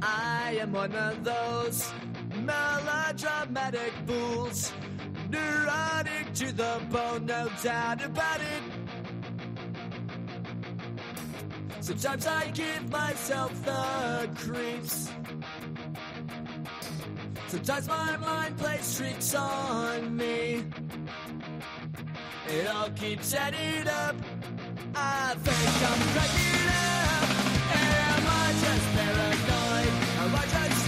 [0.00, 1.92] I am one of those
[2.48, 4.72] melodramatic fools,
[5.30, 8.62] neurotic to the bone, no doubt about it.
[11.80, 15.10] Sometimes I give myself the creeps.
[17.48, 20.64] Sometimes my mind plays tricks on me.
[22.48, 24.16] It all keeps adding up.
[24.94, 27.28] I think I'm cracking up.
[27.80, 29.92] Am I just paranoid?
[30.22, 30.87] Am I just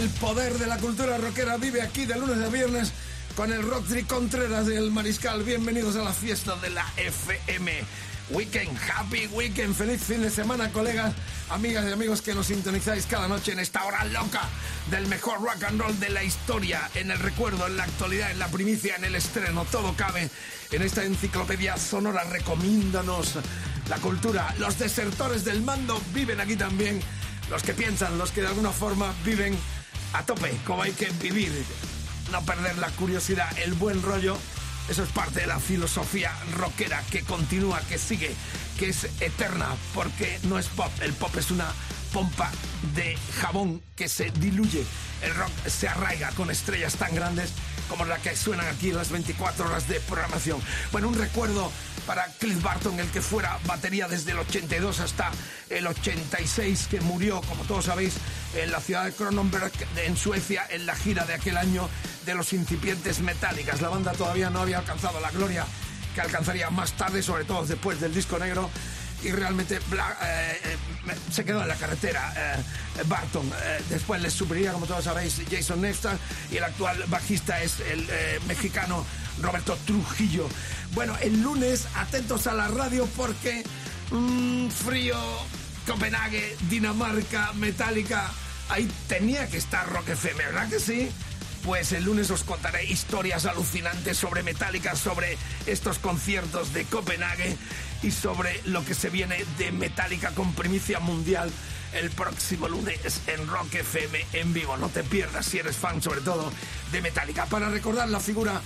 [0.00, 2.90] el poder de la cultura rockera vive aquí de lunes a viernes
[3.36, 5.42] con el Rock Contreras del Mariscal.
[5.42, 7.70] Bienvenidos a la fiesta de la FM.
[8.30, 11.12] Weekend, happy weekend, feliz fin de semana, colegas,
[11.50, 14.40] amigas y amigos que nos sintonizáis cada noche en esta hora loca
[14.90, 18.38] del mejor rock and roll de la historia, en el recuerdo, en la actualidad, en
[18.38, 20.30] la primicia, en el estreno, todo cabe
[20.70, 22.24] en esta enciclopedia sonora.
[22.24, 23.34] Recomiéndanos
[23.90, 24.54] la cultura.
[24.58, 27.02] Los desertores del mando viven aquí también
[27.50, 29.58] los que piensan, los que de alguna forma viven
[30.12, 31.52] a tope, como hay que vivir,
[32.30, 34.36] no perder la curiosidad, el buen rollo.
[34.88, 38.34] Eso es parte de la filosofía rockera que continúa, que sigue,
[38.78, 40.90] que es eterna, porque no es pop.
[41.00, 41.72] El pop es una
[42.12, 42.50] pompa
[42.94, 44.84] de jabón que se diluye.
[45.22, 47.52] El rock se arraiga con estrellas tan grandes
[47.90, 50.62] como la que suenan aquí las 24 horas de programación.
[50.92, 51.70] Bueno, un recuerdo
[52.06, 55.30] para Cliff Barton, el que fuera batería desde el 82 hasta
[55.68, 58.14] el 86, que murió, como todos sabéis,
[58.54, 61.88] en la ciudad de Kronenberg, en Suecia, en la gira de aquel año
[62.24, 63.80] de los incipientes metálicas.
[63.80, 65.66] La banda todavía no había alcanzado la gloria
[66.14, 68.70] que alcanzaría más tarde, sobre todo después del disco negro.
[69.22, 70.76] Y realmente eh, eh,
[71.30, 73.50] se quedó en la carretera eh, Barton.
[73.88, 76.16] Después les subiría, como todos sabéis, Jason Newsted.
[76.50, 78.08] Y el actual bajista es el
[78.46, 79.04] mexicano
[79.42, 80.48] Roberto Trujillo.
[80.92, 83.62] Bueno, el lunes, atentos a la radio porque
[84.10, 85.18] mm, frío,
[85.86, 88.30] Copenhague, Dinamarca, Metallica.
[88.68, 91.10] Ahí tenía que estar Rock FM, ¿verdad que sí?
[91.64, 97.58] Pues el lunes os contaré historias alucinantes sobre Metallica, sobre estos conciertos de Copenhague
[98.02, 101.50] y sobre lo que se viene de Metallica con primicia mundial
[101.92, 104.76] el próximo lunes en Rock FM en vivo.
[104.76, 106.52] No te pierdas si eres fan sobre todo
[106.92, 107.46] de Metallica.
[107.46, 108.60] Para recordar la figura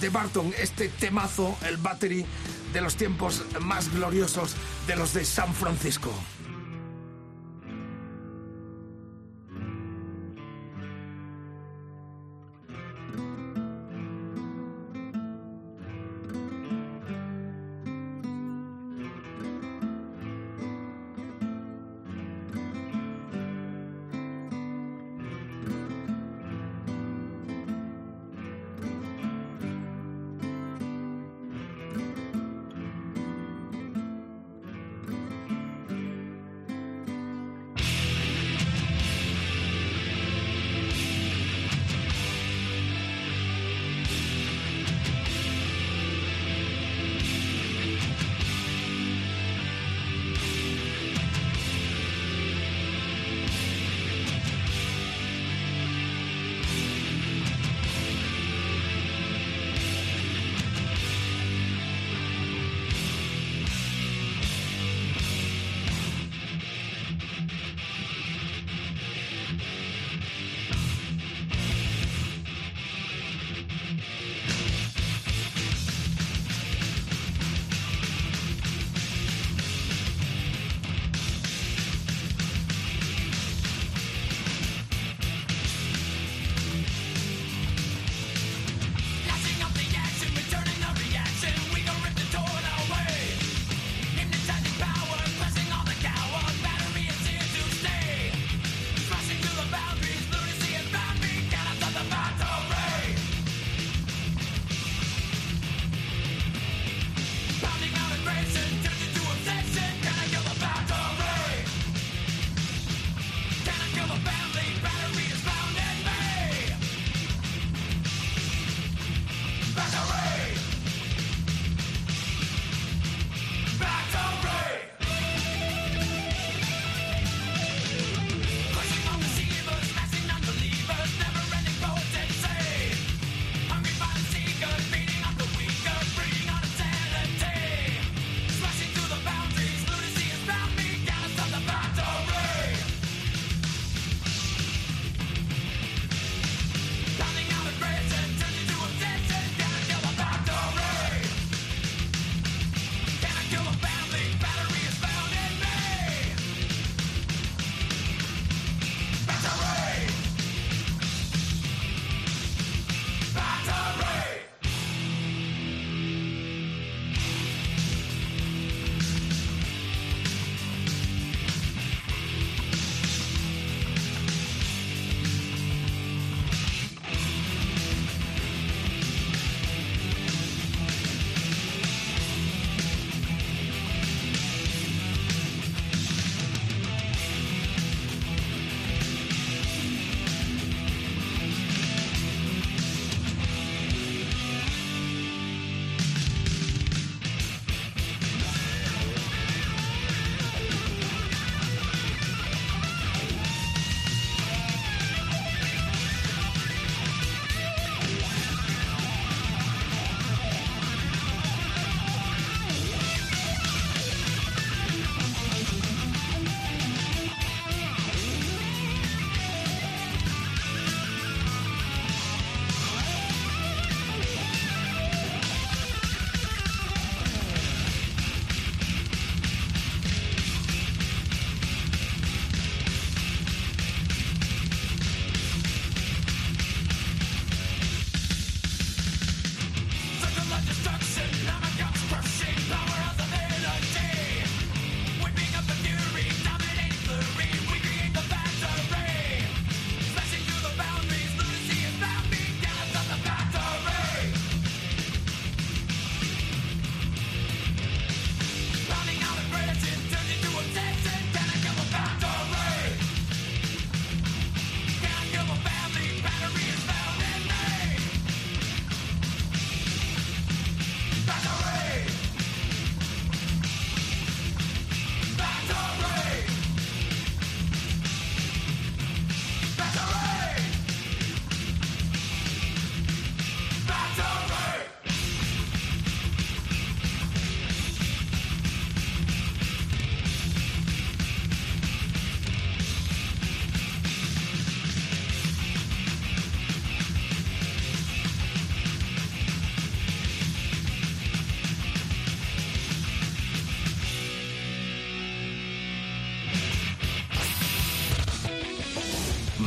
[0.00, 2.24] de Barton, este temazo, el battery
[2.72, 4.54] de los tiempos más gloriosos
[4.86, 6.12] de los de San Francisco.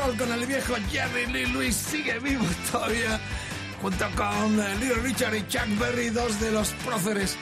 [0.00, 3.20] roll con el viejo Jerry Lee Lewis sigue vivo todavía,
[3.80, 7.36] junto con eh, Little Richard y Chuck Berry, dos de los próceres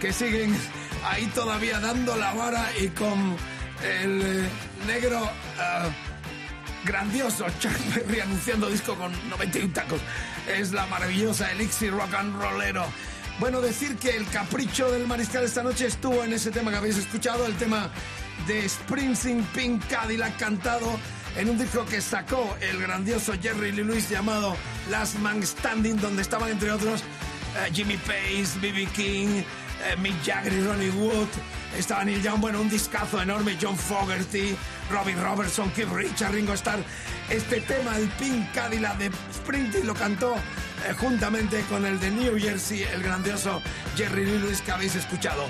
[0.00, 0.56] que siguen
[1.04, 3.36] ahí todavía dando la vara y con
[3.82, 4.48] el eh,
[4.86, 10.00] negro uh, grandioso Chuck Berry anunciando disco con 91 tacos.
[10.48, 12.84] Es la maravillosa Elixir Rock and Rollero.
[13.38, 16.96] Bueno, decir que el capricho del mariscal esta noche estuvo en ese tema que habéis
[16.96, 17.90] escuchado, el tema
[18.46, 20.98] de Springsteen Pink Cadillac cantado
[21.36, 24.56] en un disco que sacó el grandioso Jerry Lee Lewis llamado
[24.90, 28.86] Last Man Standing, donde estaban entre otros eh, Jimmy Pace, B.B.
[28.94, 29.42] King,
[29.84, 31.28] eh, Mick Jagger y Ronnie Wood.
[31.76, 34.56] Estaba Neil Young, bueno, un discazo enorme, John Fogerty,
[34.90, 36.82] Robbie Robertson, Keith Richards, Ringo Starr.
[37.28, 42.38] Este tema, el Pink Cadillac de Sprinting, lo cantó eh, juntamente con el de New
[42.38, 43.60] Jersey, el grandioso
[43.96, 45.48] Jerry Lee Lewis que habéis escuchado.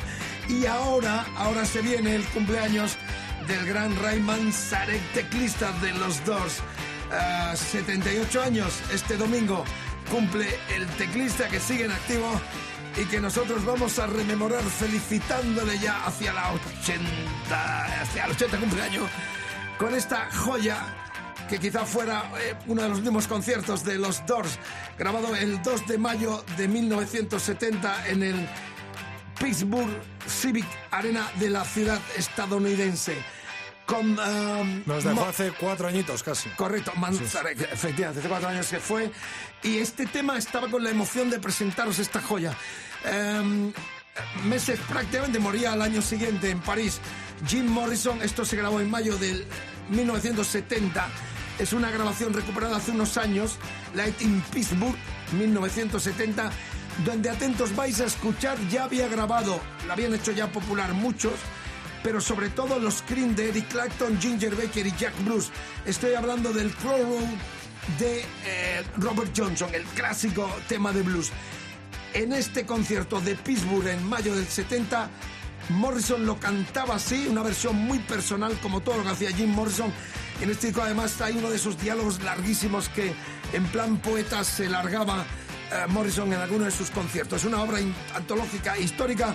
[0.48, 2.96] Y ahora, ahora se viene el cumpleaños
[3.46, 6.62] del gran Rayman Sarek, teclista de los Doors.
[7.54, 9.64] 78 años este domingo
[10.10, 12.40] cumple el teclista que sigue en activo
[12.96, 19.08] y que nosotros vamos a rememorar felicitándole ya hacia la 80, hacia el 80 cumpleaños
[19.78, 20.78] con esta joya
[21.48, 24.58] que quizá fuera eh, uno de los últimos conciertos de los Doors,
[24.98, 28.48] grabado el 2 de mayo de 1970 en el
[29.38, 33.35] Pittsburgh Civic Arena de la ciudad estadounidense.
[33.86, 36.48] Con, um, Nos dejó hace cuatro añitos casi.
[36.50, 39.10] Correcto, Manzarek, efectivamente, hace cuatro años que fue.
[39.62, 42.52] Y este tema estaba con la emoción de presentaros esta joya.
[43.04, 43.72] Em,
[44.44, 47.00] meses prácticamente moría al año siguiente en París.
[47.46, 49.46] Jim Morrison, esto se grabó en mayo del
[49.90, 51.08] 1970.
[51.58, 53.56] Es una grabación recuperada hace unos años,
[53.94, 54.96] Light in Pittsburgh,
[55.32, 56.50] 1970,
[57.04, 61.34] donde atentos vais a escuchar, ya había grabado, la habían hecho ya popular muchos,
[62.06, 65.50] pero sobre todo los Cream de Eric Clapton, Ginger Baker y Jack Bruce.
[65.84, 67.18] Estoy hablando del Crow
[67.98, 71.32] de eh, Robert Johnson, el clásico tema de blues.
[72.14, 75.10] En este concierto de Pittsburgh en mayo del 70,
[75.70, 79.92] Morrison lo cantaba así, una versión muy personal como todo lo que hacía Jim Morrison.
[80.40, 83.12] En este disco además hay uno de esos diálogos larguísimos que
[83.52, 85.24] en plan poeta se largaba
[85.72, 87.40] eh, Morrison en alguno de sus conciertos.
[87.40, 87.80] Es una obra
[88.14, 89.34] antológica histórica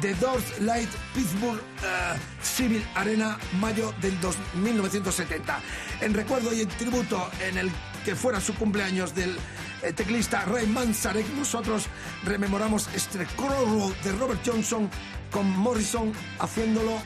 [0.00, 5.60] de Doors Light Pittsburgh eh, Civil Arena, mayo del dos- 1970.
[6.00, 7.70] En recuerdo y en tributo en el
[8.04, 9.36] que fuera su cumpleaños del
[9.82, 11.86] eh, teclista Ray Manzarek, nosotros
[12.24, 14.88] rememoramos este Crow Road de Robert Johnson
[15.30, 17.00] con Morrison haciéndolo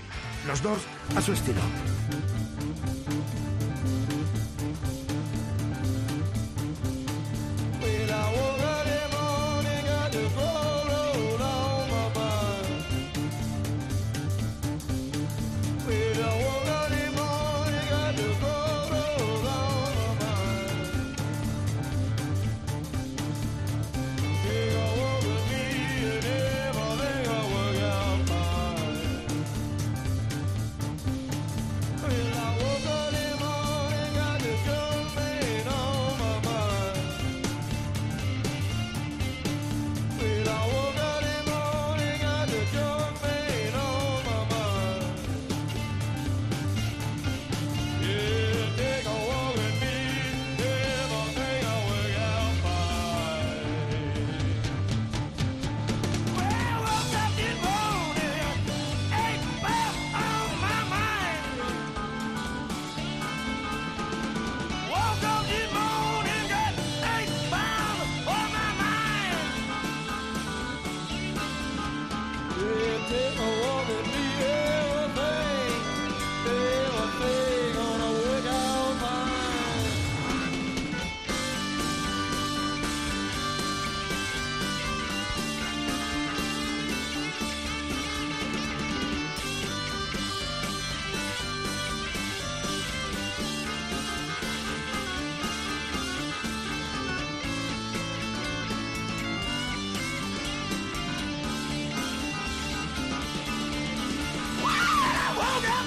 [0.46, 0.78] los dos
[1.16, 1.60] a su estilo.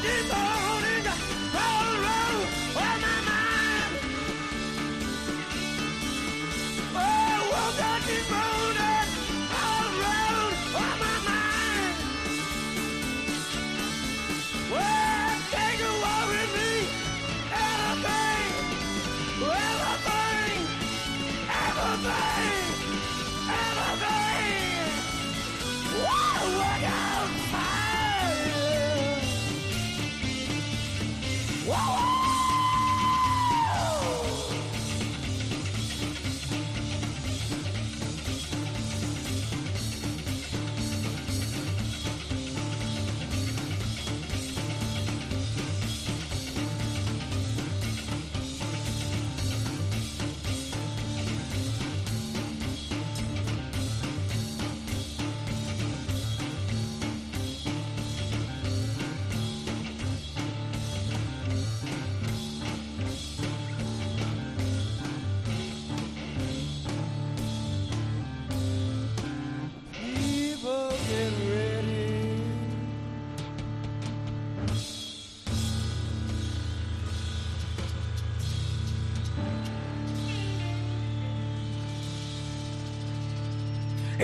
[0.06, 0.55] Evil!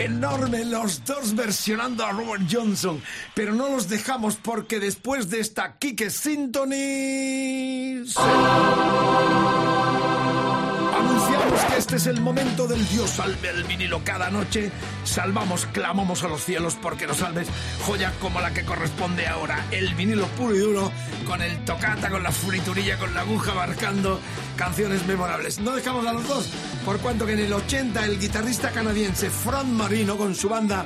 [0.01, 2.99] Enorme los dos versionando a Robert Johnson,
[3.35, 6.41] pero no los dejamos porque después de esta Kike sabes
[8.07, 9.70] que
[11.81, 14.03] este es el momento del Dios salve el vinilo.
[14.03, 14.71] Cada noche
[15.03, 17.47] salvamos, clamamos a los cielos porque nos salves
[17.87, 19.65] joya como la que corresponde ahora.
[19.71, 20.91] El vinilo puro y duro,
[21.25, 24.19] con el tocata, con la friturilla, con la aguja marcando
[24.57, 25.57] canciones memorables.
[25.59, 26.49] No dejamos a los dos,
[26.85, 30.85] por cuanto que en el 80 el guitarrista canadiense Frank Marino con su banda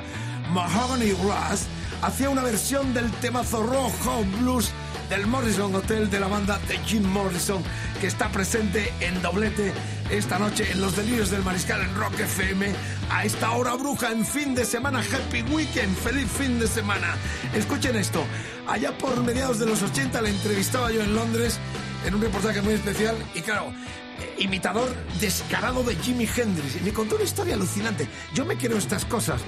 [0.50, 1.66] Mahogany Brass
[2.00, 4.72] hacía una versión del temazo rojo blues
[5.08, 7.62] del Morrison Hotel de la banda de Jim Morrison,
[8.00, 9.72] que está presente en doblete
[10.10, 12.72] esta noche en los delirios del mariscal en Rock FM.
[13.10, 17.16] A esta hora bruja en fin de semana, Happy Weekend, feliz fin de semana.
[17.54, 18.24] Escuchen esto,
[18.66, 21.58] allá por mediados de los 80 le entrevistaba yo en Londres
[22.04, 23.72] en un reportaje muy especial y claro,
[24.18, 24.88] eh, imitador
[25.20, 28.08] descarado de Jimi Hendrix y me contó una historia alucinante.
[28.34, 29.40] Yo me quiero estas cosas.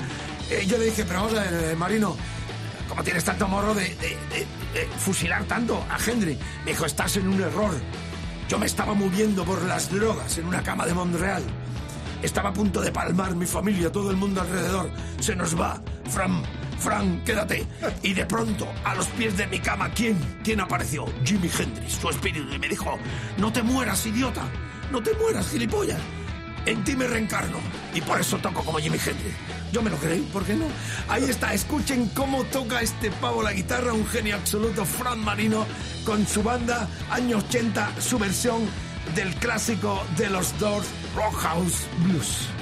[0.50, 2.16] Eh, yo le dije, pero vamos eh, Marino,
[2.98, 3.96] ¿Cómo tienes tanto morro de,
[4.98, 6.36] fusilar tanto a Henry?
[6.64, 7.70] Me dijo, estás en un error.
[8.48, 11.44] Yo me estaba moviendo por las drogas en una cama de Montreal.
[12.24, 14.90] Estaba a punto de palmar mi familia, todo el mundo alrededor.
[15.20, 15.80] Se nos va.
[16.10, 16.42] Fran,
[16.80, 17.64] Fran, quédate.
[18.02, 20.18] Y de pronto, a los pies de mi cama, ¿quién?
[20.42, 21.06] ¿Quién apareció?
[21.24, 22.52] Jimi Hendrix, su espíritu.
[22.52, 22.98] Y me dijo,
[23.36, 24.42] no te mueras, idiota.
[24.90, 26.00] No te mueras, gilipollas.
[26.68, 27.58] En ti me reencarno.
[27.94, 29.34] Y por eso toco como Jimi Hendrix.
[29.72, 30.66] Yo me lo creí, ¿por qué no?
[31.08, 35.64] Ahí está, escuchen cómo toca este pavo la guitarra, un genio absoluto, Fran Marino,
[36.04, 38.60] con su banda, año 80, su versión
[39.14, 42.57] del clásico de los Doors, Rock House Blues.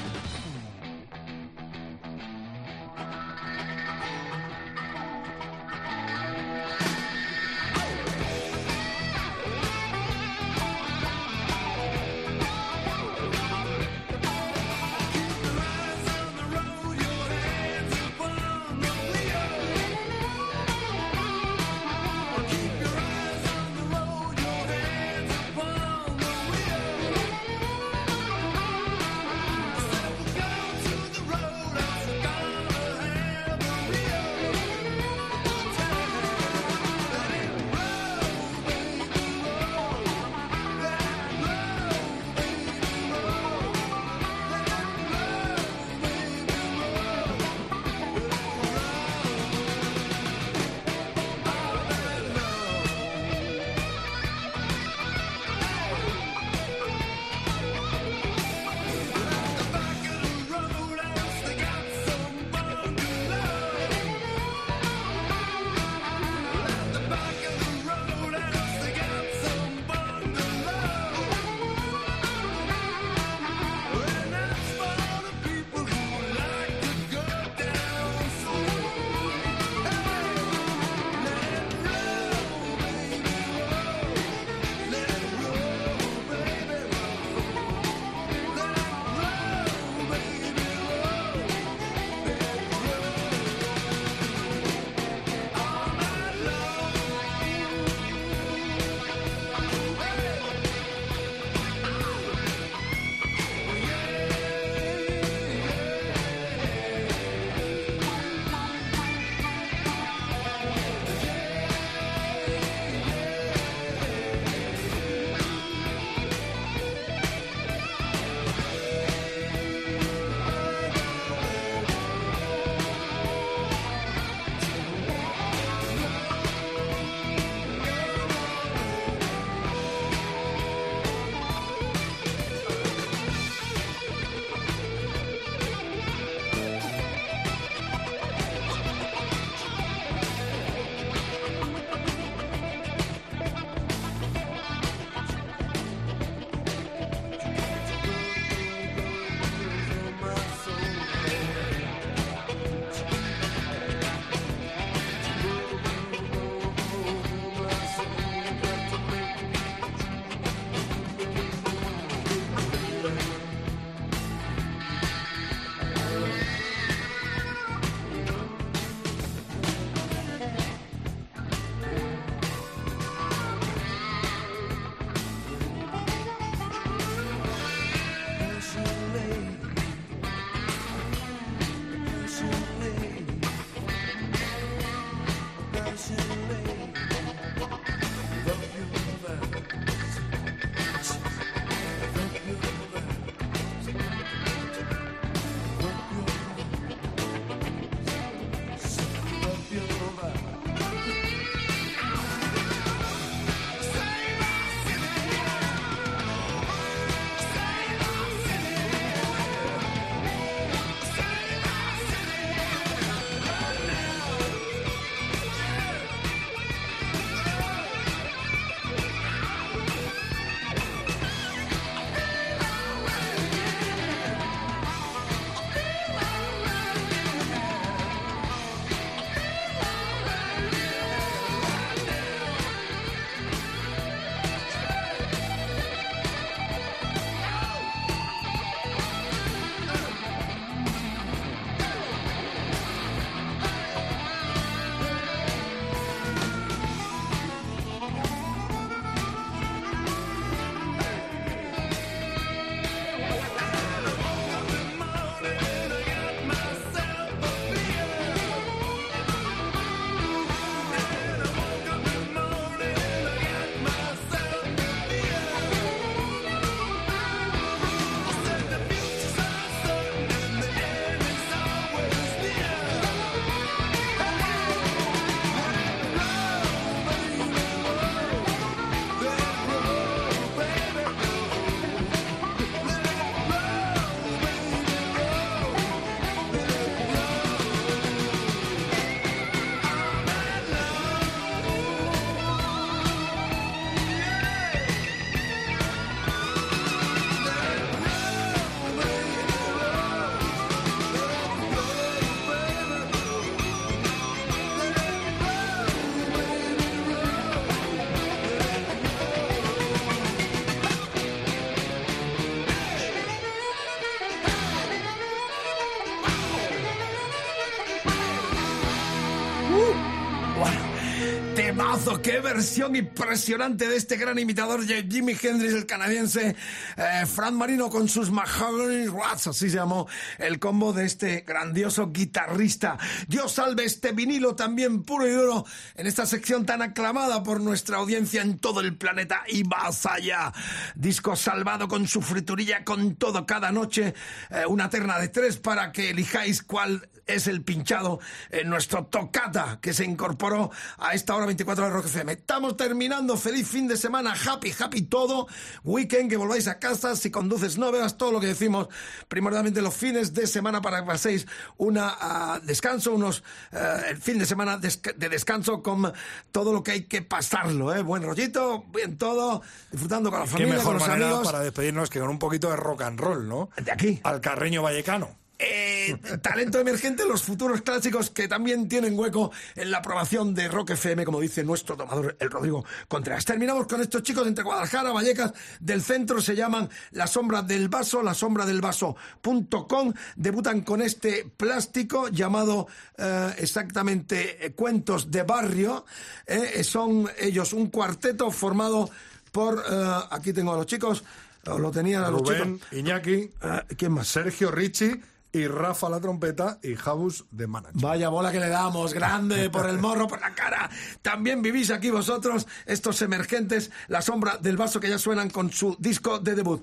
[322.15, 326.55] Qué versión impresionante de este gran imitador de Jimi Hendrix, el canadiense
[326.97, 330.07] eh, Fran Marino con sus Mahogany Rats, así se llamó
[330.39, 332.97] el combo de este grandioso guitarrista.
[333.27, 337.97] Dios salve este vinilo también puro y duro en esta sección tan aclamada por nuestra
[337.97, 340.53] audiencia en todo el planeta y más allá.
[340.95, 344.15] Disco salvado con su friturilla, con todo cada noche,
[344.51, 348.21] eh, una terna de tres para que elijáis cuál es el pinchado
[348.51, 352.33] en nuestro tocata que se incorporó a esta hora 24 de Rock FM.
[352.33, 353.37] Estamos terminando.
[353.37, 354.35] Feliz fin de semana.
[354.35, 355.49] Happy, happy todo.
[355.85, 357.17] Weekend, que volváis a casa.
[357.17, 358.89] Si conduces, no veas todo lo que decimos.
[359.29, 361.47] Primordialmente los fines de semana para que paséis
[361.77, 366.13] una ah, descanso, unos eh, el fin de semana de descanso con
[366.53, 367.95] todo lo que hay que pasarlo.
[367.95, 368.03] ¿eh?
[368.03, 369.63] Buen rollito, bien todo.
[369.91, 371.47] Disfrutando con la Qué familia, con mejor los manera amigos.
[371.47, 373.71] para despedirnos que con un poquito de rock and roll, ¿no?
[373.77, 374.21] De aquí.
[374.23, 375.46] Al carreño vallecano.
[375.59, 380.91] Eh, talento emergente, los futuros clásicos que también tienen hueco en la aprobación de Rock
[380.91, 383.45] FM, como dice nuestro tomador, el Rodrigo Contreras.
[383.45, 388.23] Terminamos con estos chicos entre Guadalajara, Vallecas, del centro, se llaman La Sombra del Vaso,
[388.23, 390.13] la sombra del vaso.com.
[390.37, 392.87] Debutan con este plástico llamado
[393.17, 396.05] eh, exactamente eh, Cuentos de Barrio.
[396.47, 399.09] Eh, son ellos un cuarteto formado
[399.53, 399.83] por,
[400.31, 401.25] aquí tengo a los chicos,
[401.65, 402.93] os lo tenían a los Rubén, chicos.
[402.93, 403.51] Iñaki,
[403.97, 404.29] ¿Quién más?
[404.29, 405.19] Sergio Ricci
[405.57, 408.03] y Rafa la trompeta y Jabus de manager.
[408.03, 410.91] Vaya bola que le damos, grande por el morro, por la cara.
[411.23, 415.97] También vivís aquí vosotros, estos emergentes, la sombra del vaso que ya suenan con su
[415.99, 416.83] disco de debut.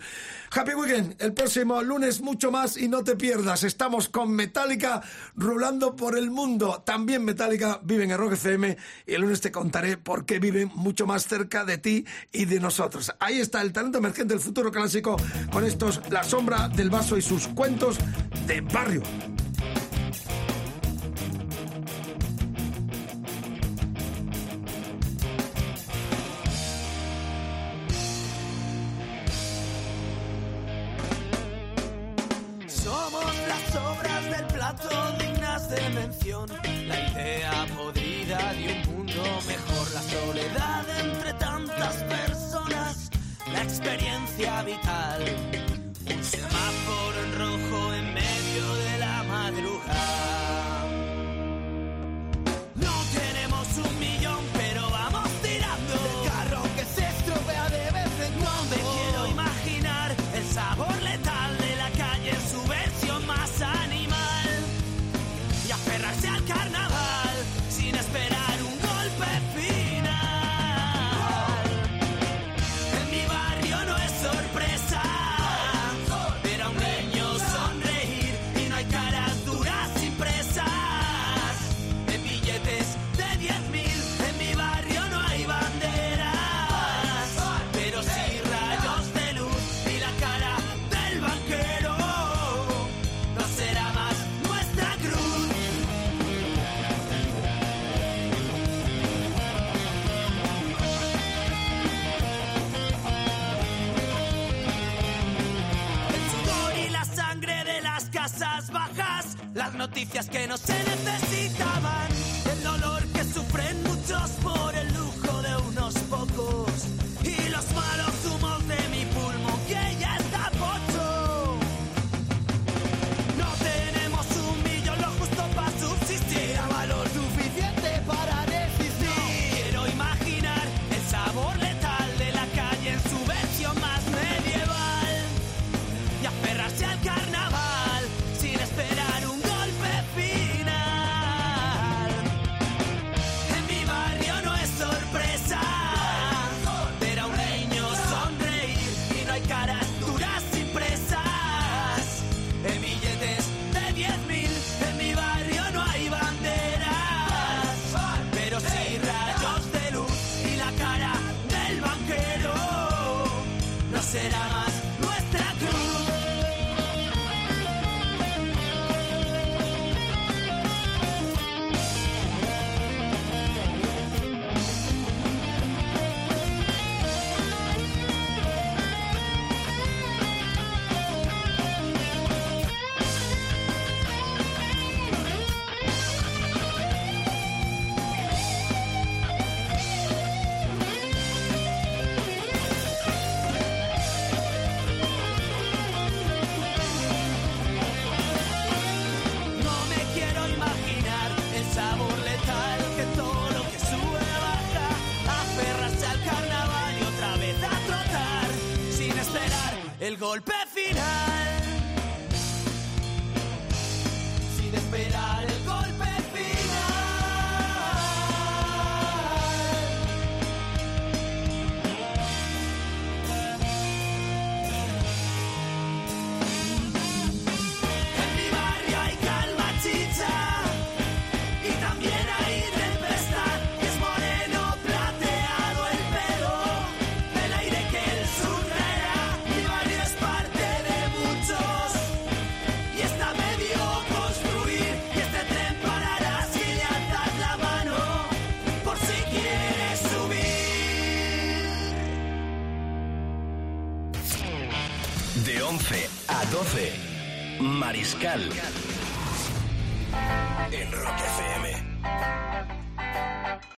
[0.52, 3.64] Happy Weekend, el próximo lunes mucho más y no te pierdas.
[3.64, 5.02] Estamos con Metallica
[5.36, 6.82] rulando por el mundo.
[6.84, 11.06] También Metallica viven en Rock FM y el lunes te contaré por qué viven mucho
[11.06, 13.14] más cerca de ti y de nosotros.
[13.20, 15.16] Ahí está el talento emergente del futuro clásico
[15.52, 17.98] con estos La sombra del vaso y sus cuentos
[18.48, 19.33] de barrio.